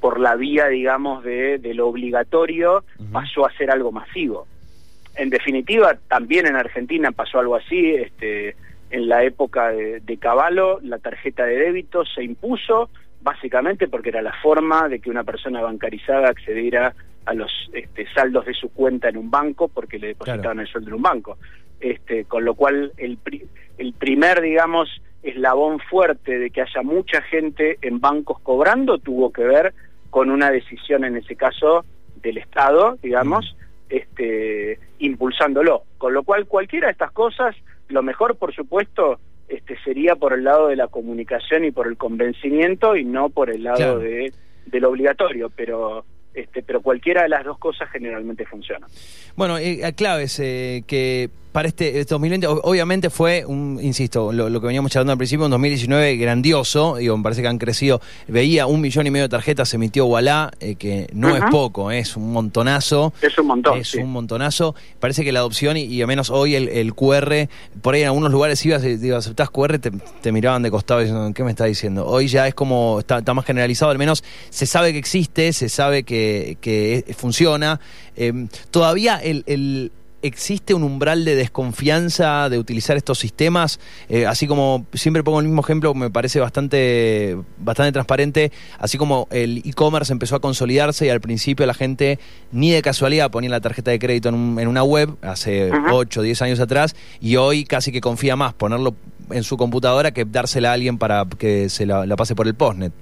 por 0.00 0.18
la 0.18 0.34
vía, 0.34 0.66
digamos, 0.66 1.22
de, 1.22 1.58
de 1.58 1.74
lo 1.74 1.88
obligatorio, 1.88 2.84
pasó 3.12 3.46
a 3.46 3.52
ser 3.52 3.70
algo 3.70 3.92
masivo 3.92 4.46
en 5.18 5.30
definitiva, 5.30 5.98
también 6.08 6.46
en 6.46 6.56
Argentina 6.56 7.12
pasó 7.12 7.40
algo 7.40 7.56
así, 7.56 7.90
este, 7.90 8.56
en 8.90 9.08
la 9.08 9.24
época 9.24 9.68
de, 9.68 10.00
de 10.00 10.16
Caballo, 10.16 10.78
la 10.82 10.98
tarjeta 10.98 11.44
de 11.44 11.56
débito 11.56 12.04
se 12.06 12.22
impuso, 12.22 12.88
básicamente 13.20 13.88
porque 13.88 14.10
era 14.10 14.22
la 14.22 14.32
forma 14.40 14.88
de 14.88 15.00
que 15.00 15.10
una 15.10 15.24
persona 15.24 15.60
bancarizada 15.60 16.28
accediera 16.28 16.94
a 17.26 17.34
los 17.34 17.50
este, 17.74 18.06
saldos 18.14 18.46
de 18.46 18.54
su 18.54 18.72
cuenta 18.72 19.08
en 19.08 19.18
un 19.18 19.30
banco 19.30 19.68
porque 19.68 19.98
le 19.98 20.08
depositaban 20.08 20.60
el 20.60 20.68
sueldo 20.68 20.88
en 20.88 20.94
un 20.94 21.02
banco. 21.02 21.36
Este, 21.80 22.24
con 22.24 22.44
lo 22.44 22.54
cual, 22.54 22.92
el, 22.96 23.18
el 23.76 23.92
primer, 23.92 24.40
digamos, 24.40 24.88
eslabón 25.22 25.78
fuerte 25.80 26.38
de 26.38 26.50
que 26.50 26.62
haya 26.62 26.82
mucha 26.82 27.22
gente 27.22 27.78
en 27.82 28.00
bancos 28.00 28.40
cobrando 28.40 28.98
tuvo 28.98 29.32
que 29.32 29.42
ver 29.42 29.74
con 30.10 30.30
una 30.30 30.50
decisión, 30.50 31.04
en 31.04 31.16
ese 31.16 31.36
caso, 31.36 31.84
del 32.22 32.38
Estado, 32.38 32.96
digamos, 33.02 33.56
este, 33.88 34.78
impulsándolo. 34.98 35.84
Con 35.98 36.14
lo 36.14 36.22
cual, 36.22 36.46
cualquiera 36.46 36.86
de 36.86 36.92
estas 36.92 37.12
cosas, 37.12 37.54
lo 37.88 38.02
mejor, 38.02 38.36
por 38.36 38.54
supuesto, 38.54 39.18
este, 39.48 39.78
sería 39.82 40.16
por 40.16 40.32
el 40.32 40.44
lado 40.44 40.68
de 40.68 40.76
la 40.76 40.88
comunicación 40.88 41.64
y 41.64 41.70
por 41.70 41.86
el 41.86 41.96
convencimiento 41.96 42.96
y 42.96 43.04
no 43.04 43.30
por 43.30 43.50
el 43.50 43.64
lado 43.64 43.98
de, 43.98 44.32
de 44.66 44.80
lo 44.80 44.90
obligatorio, 44.90 45.50
pero 45.54 46.04
este, 46.34 46.62
pero 46.62 46.80
cualquiera 46.80 47.22
de 47.22 47.30
las 47.30 47.44
dos 47.44 47.58
cosas 47.58 47.90
generalmente 47.90 48.44
funciona. 48.46 48.86
Bueno, 49.34 49.58
eh, 49.58 49.80
claves 49.96 50.38
eh, 50.38 50.84
que 50.86 51.30
para 51.58 51.66
este, 51.66 52.04
2020, 52.04 52.46
este 52.46 52.60
obviamente 52.62 53.10
fue 53.10 53.44
un, 53.44 53.80
insisto, 53.82 54.32
lo, 54.32 54.60
que 54.60 54.66
veníamos 54.68 54.92
charlando 54.92 55.10
al 55.10 55.18
principio, 55.18 55.46
un 55.46 55.50
2019 55.50 56.16
grandioso, 56.16 56.94
digo, 56.98 57.16
me 57.16 57.24
parece 57.24 57.42
que 57.42 57.48
han 57.48 57.58
crecido, 57.58 58.00
veía 58.28 58.68
un 58.68 58.80
millón 58.80 59.08
y 59.08 59.10
medio 59.10 59.24
de 59.24 59.30
tarjetas, 59.30 59.68
se 59.68 59.74
emitió 59.74 60.06
Wallah, 60.06 60.52
eh, 60.60 60.76
que 60.76 61.08
no 61.14 61.36
es 61.36 61.42
poco, 61.50 61.90
es 61.90 62.16
un 62.16 62.32
montonazo. 62.32 63.12
Es 63.20 63.36
un 63.40 63.48
montón. 63.48 63.76
Es 63.76 63.92
un 63.96 64.08
montonazo. 64.08 64.76
Parece 65.00 65.24
que 65.24 65.32
la 65.32 65.40
adopción, 65.40 65.76
y, 65.76 66.00
al 66.00 66.06
menos 66.06 66.30
hoy 66.30 66.54
el, 66.54 66.94
QR, 66.94 67.48
por 67.82 67.96
ahí 67.96 68.02
en 68.02 68.06
algunos 68.06 68.30
lugares 68.30 68.64
ibas, 68.64 68.82
digo, 68.82 69.16
aceptás 69.16 69.50
QR, 69.50 69.80
te, 69.80 70.30
miraban 70.30 70.62
de 70.62 70.70
costado 70.70 71.00
diciendo, 71.00 71.28
¿qué 71.34 71.42
me 71.42 71.50
está 71.50 71.64
diciendo? 71.64 72.06
Hoy 72.06 72.28
ya 72.28 72.46
es 72.46 72.54
como, 72.54 73.00
está, 73.00 73.20
más 73.34 73.44
generalizado, 73.44 73.90
al 73.90 73.98
menos 73.98 74.22
se 74.50 74.64
sabe 74.64 74.92
que 74.92 74.98
existe, 74.98 75.52
se 75.52 75.68
sabe 75.68 76.04
que, 76.04 76.56
que 76.60 77.04
funciona. 77.18 77.80
Em, 78.14 78.46
todavía 78.70 79.16
el 79.16 79.90
¿existe 80.22 80.74
un 80.74 80.82
umbral 80.82 81.24
de 81.24 81.36
desconfianza 81.36 82.48
de 82.48 82.58
utilizar 82.58 82.96
estos 82.96 83.18
sistemas? 83.18 83.80
Eh, 84.08 84.26
así 84.26 84.46
como 84.46 84.86
siempre 84.92 85.22
pongo 85.22 85.40
el 85.40 85.46
mismo 85.46 85.62
ejemplo, 85.62 85.94
me 85.94 86.10
parece 86.10 86.40
bastante, 86.40 87.36
bastante 87.58 87.92
transparente, 87.92 88.52
así 88.78 88.98
como 88.98 89.28
el 89.30 89.62
e-commerce 89.64 90.12
empezó 90.12 90.36
a 90.36 90.40
consolidarse 90.40 91.06
y 91.06 91.10
al 91.10 91.20
principio 91.20 91.66
la 91.66 91.74
gente 91.74 92.18
ni 92.52 92.70
de 92.72 92.82
casualidad 92.82 93.30
ponía 93.30 93.50
la 93.50 93.60
tarjeta 93.60 93.90
de 93.90 93.98
crédito 93.98 94.28
en, 94.28 94.68
una 94.68 94.82
web 94.82 95.10
hace 95.22 95.70
8 95.90 96.20
o 96.20 96.22
10 96.22 96.42
años 96.42 96.60
atrás 96.60 96.96
y 97.20 97.36
hoy 97.36 97.64
casi 97.64 97.92
que 97.92 98.00
confía 98.00 98.36
más 98.36 98.54
ponerlo 98.54 98.94
en 99.30 99.42
su 99.42 99.56
computadora 99.56 100.12
que 100.12 100.24
dársela 100.24 100.70
a 100.70 100.72
alguien 100.74 100.98
para 100.98 101.24
que 101.38 101.68
se 101.68 101.86
la, 101.86 102.04
pase 102.16 102.34
por 102.34 102.46
el 102.46 102.54
postnet. 102.54 102.92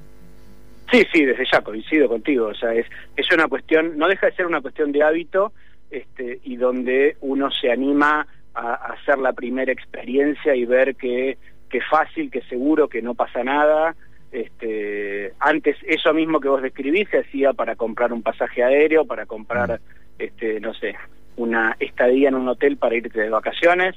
Sí, 0.90 1.05
sí, 1.12 1.24
desde 1.24 1.44
ya 1.50 1.61
coincido 1.62 2.09
contigo. 2.09 2.46
O 2.46 2.55
sea, 2.55 2.72
es, 2.72 2.87
es 3.16 3.26
una 3.33 3.48
cuestión, 3.48 3.98
no 3.98 4.07
deja 4.07 4.26
de 4.26 4.35
ser 4.35 4.46
una 4.46 4.61
cuestión 4.61 4.92
de 4.92 5.02
hábito 5.02 5.52
este, 5.90 6.40
y 6.44 6.57
donde 6.57 7.16
uno 7.20 7.51
se 7.51 7.70
anima 7.70 8.27
a, 8.55 8.75
hacer 8.92 9.18
la 9.18 9.33
primera 9.33 9.72
experiencia 9.72 10.55
y 10.55 10.64
ver 10.64 10.96
que, 10.96 11.38
que 11.68 11.81
fácil, 11.83 12.31
que 12.31 12.42
seguro, 12.42 12.88
que 12.88 13.03
no 13.03 13.14
pasa 13.14 13.44
nada. 13.44 13.94
Este, 14.33 15.33
antes 15.38 15.77
eso 15.87 16.12
mismo 16.12 16.40
que 16.40 16.49
vos 16.49 16.61
describís 16.61 17.09
se 17.11 17.20
hacía 17.20 17.53
para 17.53 17.77
comprar 17.77 18.12
un 18.12 18.22
pasaje 18.22 18.62
aéreo, 18.62 19.07
para 19.07 19.27
comprar, 19.27 19.81
mm. 19.81 19.83
este, 20.18 20.61
no 20.61 20.75
sé, 20.75 20.94
una 21.37 21.77
estadía 21.79 22.29
en 22.29 22.35
un 22.35 22.49
hotel 22.49 22.77
para 22.77 22.96
irte 22.96 23.20
de 23.20 23.31
vacaciones 23.31 23.94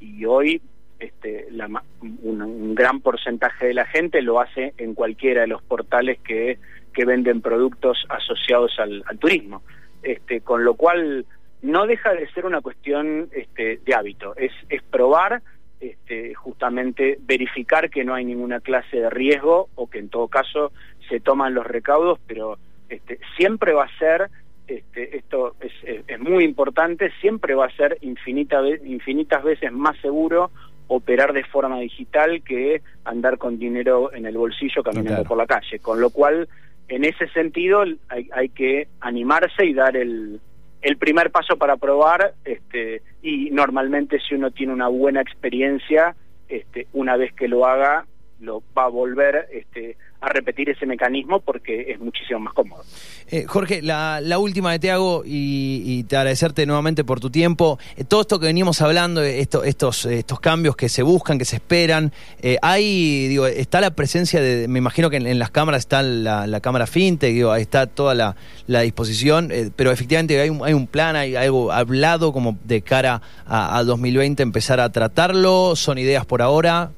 y 0.00 0.24
hoy 0.24 0.60
este, 0.98 1.46
la, 1.50 1.68
un, 2.00 2.74
gran 2.74 3.00
porcentaje 3.00 3.68
de 3.68 3.74
la 3.74 3.86
gente 3.86 4.20
lo 4.22 4.40
hace 4.40 4.74
en 4.76 4.94
cualquiera 4.94 5.42
de 5.42 5.46
los 5.46 5.62
portales 5.62 6.18
que, 6.20 6.58
que 6.92 7.04
venden 7.04 7.40
productos 7.40 8.04
asociados 8.08 8.78
al, 8.78 9.02
al 9.06 9.18
turismo 9.18 9.62
este, 10.02 10.40
con 10.40 10.64
lo 10.64 10.74
cual 10.74 11.26
no 11.62 11.86
deja 11.86 12.14
de 12.14 12.30
ser 12.32 12.46
una 12.46 12.60
cuestión 12.60 13.28
este, 13.32 13.80
de 13.84 13.94
hábito, 13.94 14.34
es, 14.36 14.52
es 14.68 14.82
probar 14.82 15.42
este, 15.80 16.34
justamente 16.34 17.18
verificar 17.20 17.90
que 17.90 18.04
no 18.04 18.14
hay 18.14 18.24
ninguna 18.24 18.60
clase 18.60 18.98
de 18.98 19.10
riesgo 19.10 19.68
o 19.74 19.88
que 19.88 19.98
en 19.98 20.08
todo 20.08 20.28
caso 20.28 20.72
se 21.08 21.20
toman 21.20 21.54
los 21.54 21.66
recaudos, 21.66 22.18
pero 22.26 22.58
este, 22.88 23.18
siempre 23.36 23.72
va 23.72 23.84
a 23.84 23.98
ser, 23.98 24.30
este, 24.66 25.16
esto 25.16 25.54
es, 25.60 25.72
es, 26.06 26.20
muy 26.20 26.44
importante, 26.44 27.10
siempre 27.20 27.54
va 27.54 27.66
a 27.66 27.76
ser 27.76 27.98
infinita, 28.02 28.60
infinitas 28.84 29.42
veces 29.42 29.72
más 29.72 29.96
seguro 29.98 30.50
operar 30.90 31.32
de 31.32 31.44
forma 31.44 31.78
digital 31.78 32.42
que 32.42 32.82
andar 33.04 33.38
con 33.38 33.58
dinero 33.58 34.12
en 34.12 34.26
el 34.26 34.36
bolsillo 34.36 34.82
caminando 34.82 35.22
por 35.22 35.38
la 35.38 35.46
calle. 35.46 35.78
Con 35.78 36.00
lo 36.00 36.10
cual, 36.10 36.48
en 36.90 37.04
ese 37.04 37.28
sentido, 37.28 37.84
hay, 38.08 38.48
que 38.48 38.88
animarse 39.00 39.64
y 39.64 39.74
dar 39.74 39.96
el, 39.96 40.40
el 40.82 40.96
primer 40.96 41.30
paso 41.30 41.56
para 41.56 41.76
probar 41.76 42.34
este, 42.44 43.02
y 43.22 43.50
normalmente 43.50 44.18
si 44.20 44.34
uno 44.34 44.50
tiene 44.50 44.72
una 44.72 44.88
buena 44.88 45.20
experiencia, 45.20 46.16
este, 46.48 46.88
una 46.92 47.16
vez 47.16 47.32
que 47.32 47.46
lo 47.46 47.64
haga, 47.64 48.06
lo 48.40 48.62
va 48.76 48.84
a 48.84 48.88
volver 48.88 49.48
este, 49.52 49.96
a 50.20 50.28
repetir 50.28 50.68
ese 50.68 50.86
mecanismo 50.86 51.40
porque 51.40 51.90
es 51.90 51.98
muchísimo 51.98 52.40
más 52.40 52.54
cómodo. 52.54 52.82
Eh, 53.30 53.44
Jorge, 53.46 53.80
la, 53.80 54.38
última 54.38 54.72
que 54.72 54.78
te 54.78 54.90
hago 54.90 55.22
y, 55.24 56.04
te 56.04 56.16
agradecerte 56.16 56.66
nuevamente 56.66 57.04
por 57.04 57.20
tu 57.20 57.30
tiempo. 57.30 57.78
Eh, 57.96 58.04
todo 58.04 58.22
esto 58.22 58.38
que 58.38 58.46
venimos 58.46 58.82
hablando, 58.82 59.22
esto, 59.22 59.64
estos, 59.64 60.04
estos 60.06 60.40
cambios 60.40 60.76
que 60.76 60.88
se 60.88 61.02
buscan, 61.02 61.38
que 61.38 61.44
se 61.44 61.56
esperan, 61.56 62.12
eh, 62.42 62.58
hay, 62.62 63.28
digo, 63.28 63.46
está 63.46 63.80
la 63.80 63.92
presencia 63.92 64.40
de, 64.40 64.68
me 64.68 64.78
imagino 64.78 65.10
que 65.10 65.16
en, 65.16 65.38
las 65.38 65.50
cámaras 65.50 65.80
está 65.80 66.02
la, 66.02 66.60
cámara 66.60 66.86
fintech, 66.86 67.32
digo, 67.32 67.54
está 67.54 67.86
toda 67.86 68.14
la, 68.14 68.34
disposición, 68.82 69.50
pero 69.76 69.90
efectivamente 69.90 70.40
hay 70.40 70.48
un, 70.48 70.64
hay 70.64 70.72
un 70.72 70.86
plan, 70.86 71.16
hay 71.16 71.36
algo 71.36 71.72
hablado 71.72 72.32
como 72.32 72.58
de 72.64 72.82
cara 72.82 73.20
a, 73.46 73.76
a 73.76 73.84
2020 73.84 74.42
empezar 74.42 74.80
a 74.80 74.90
tratarlo, 74.90 75.76
son 75.76 75.98
ideas 75.98 76.24
por 76.24 76.42
ahora. 76.42 76.92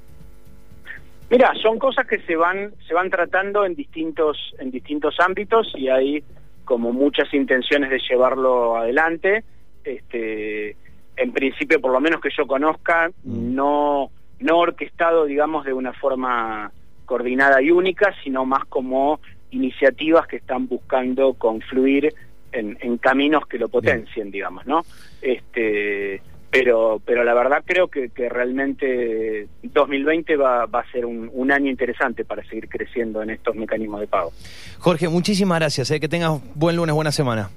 Mira, 1.32 1.54
son 1.62 1.78
cosas 1.78 2.06
que 2.06 2.20
se 2.20 2.36
van 2.36 2.74
se 2.86 2.92
van 2.92 3.08
tratando 3.08 3.64
en 3.64 3.74
distintos 3.74 4.54
en 4.58 4.70
distintos 4.70 5.18
ámbitos 5.18 5.72
y 5.74 5.88
hay 5.88 6.22
como 6.66 6.92
muchas 6.92 7.32
intenciones 7.32 7.88
de 7.88 8.00
llevarlo 8.06 8.76
adelante. 8.76 9.42
Este, 9.82 10.76
en 11.16 11.32
principio, 11.32 11.80
por 11.80 11.90
lo 11.90 12.00
menos 12.00 12.20
que 12.20 12.28
yo 12.36 12.46
conozca, 12.46 13.08
mm. 13.24 13.54
no 13.54 14.10
no 14.40 14.58
orquestado, 14.58 15.24
digamos, 15.24 15.64
de 15.64 15.72
una 15.72 15.94
forma 15.94 16.70
coordinada 17.06 17.62
y 17.62 17.70
única, 17.70 18.14
sino 18.22 18.44
más 18.44 18.66
como 18.66 19.18
iniciativas 19.52 20.26
que 20.26 20.36
están 20.36 20.68
buscando 20.68 21.32
confluir 21.32 22.12
en, 22.52 22.76
en 22.82 22.98
caminos 22.98 23.46
que 23.46 23.56
lo 23.58 23.70
potencien, 23.70 24.30
digamos, 24.30 24.66
¿no? 24.66 24.82
Este, 25.22 26.20
pero 26.52 27.00
pero 27.04 27.24
la 27.24 27.32
verdad 27.32 27.62
creo 27.64 27.88
que, 27.88 28.10
que 28.10 28.28
realmente 28.28 29.48
2020 29.62 30.36
va, 30.36 30.66
va 30.66 30.80
a 30.80 30.92
ser 30.92 31.06
un, 31.06 31.30
un, 31.32 31.50
año 31.50 31.70
interesante 31.70 32.26
para 32.26 32.44
seguir 32.44 32.68
creciendo 32.68 33.22
en 33.22 33.30
estos 33.30 33.56
mecanismos 33.56 34.00
de 34.00 34.06
pago. 34.06 34.32
Jorge, 34.78 35.08
muchísimas 35.08 35.58
gracias, 35.58 35.90
¿eh? 35.90 35.98
que 35.98 36.08
tengas 36.08 36.40
buen 36.54 36.76
lunes, 36.76 36.94
buena 36.94 37.10
semana. 37.10 37.48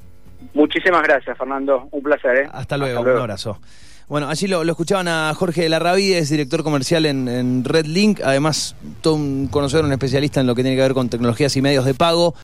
Muchísimas 0.53 1.03
gracias, 1.03 1.37
Fernando, 1.37 1.89
un 1.91 2.01
placer. 2.01 2.37
¿eh? 2.37 2.49
Hasta, 2.53 2.77
luego, 2.77 3.01
un 3.01 3.09
abrazo. 3.09 3.59
Bueno, 4.07 4.29
allí 4.29 4.47
lo, 4.47 4.61
escuchaban 4.61 5.09
a 5.09 5.33
Jorge 5.33 5.63
de 5.63 5.69
la 5.69 5.79
Rabí, 5.79 6.13
es 6.13 6.29
director 6.29 6.63
comercial 6.63 7.05
en, 7.05 7.27
en 7.27 7.65
Red 7.65 7.87
Link, 7.87 8.21
además 8.23 8.77
todo 9.01 9.15
un 9.15 9.47
conocedor, 9.47 9.83
un 9.83 9.91
especialista 9.91 10.39
en 10.39 10.47
lo 10.47 10.55
que 10.55 10.61
tiene 10.61 10.77
que 10.77 10.83
ver 10.83 10.93
con 10.93 11.09
tecnologías 11.09 11.57
y 11.57 11.61
medios 11.61 11.83
de 11.83 11.95
pago. 11.95 12.33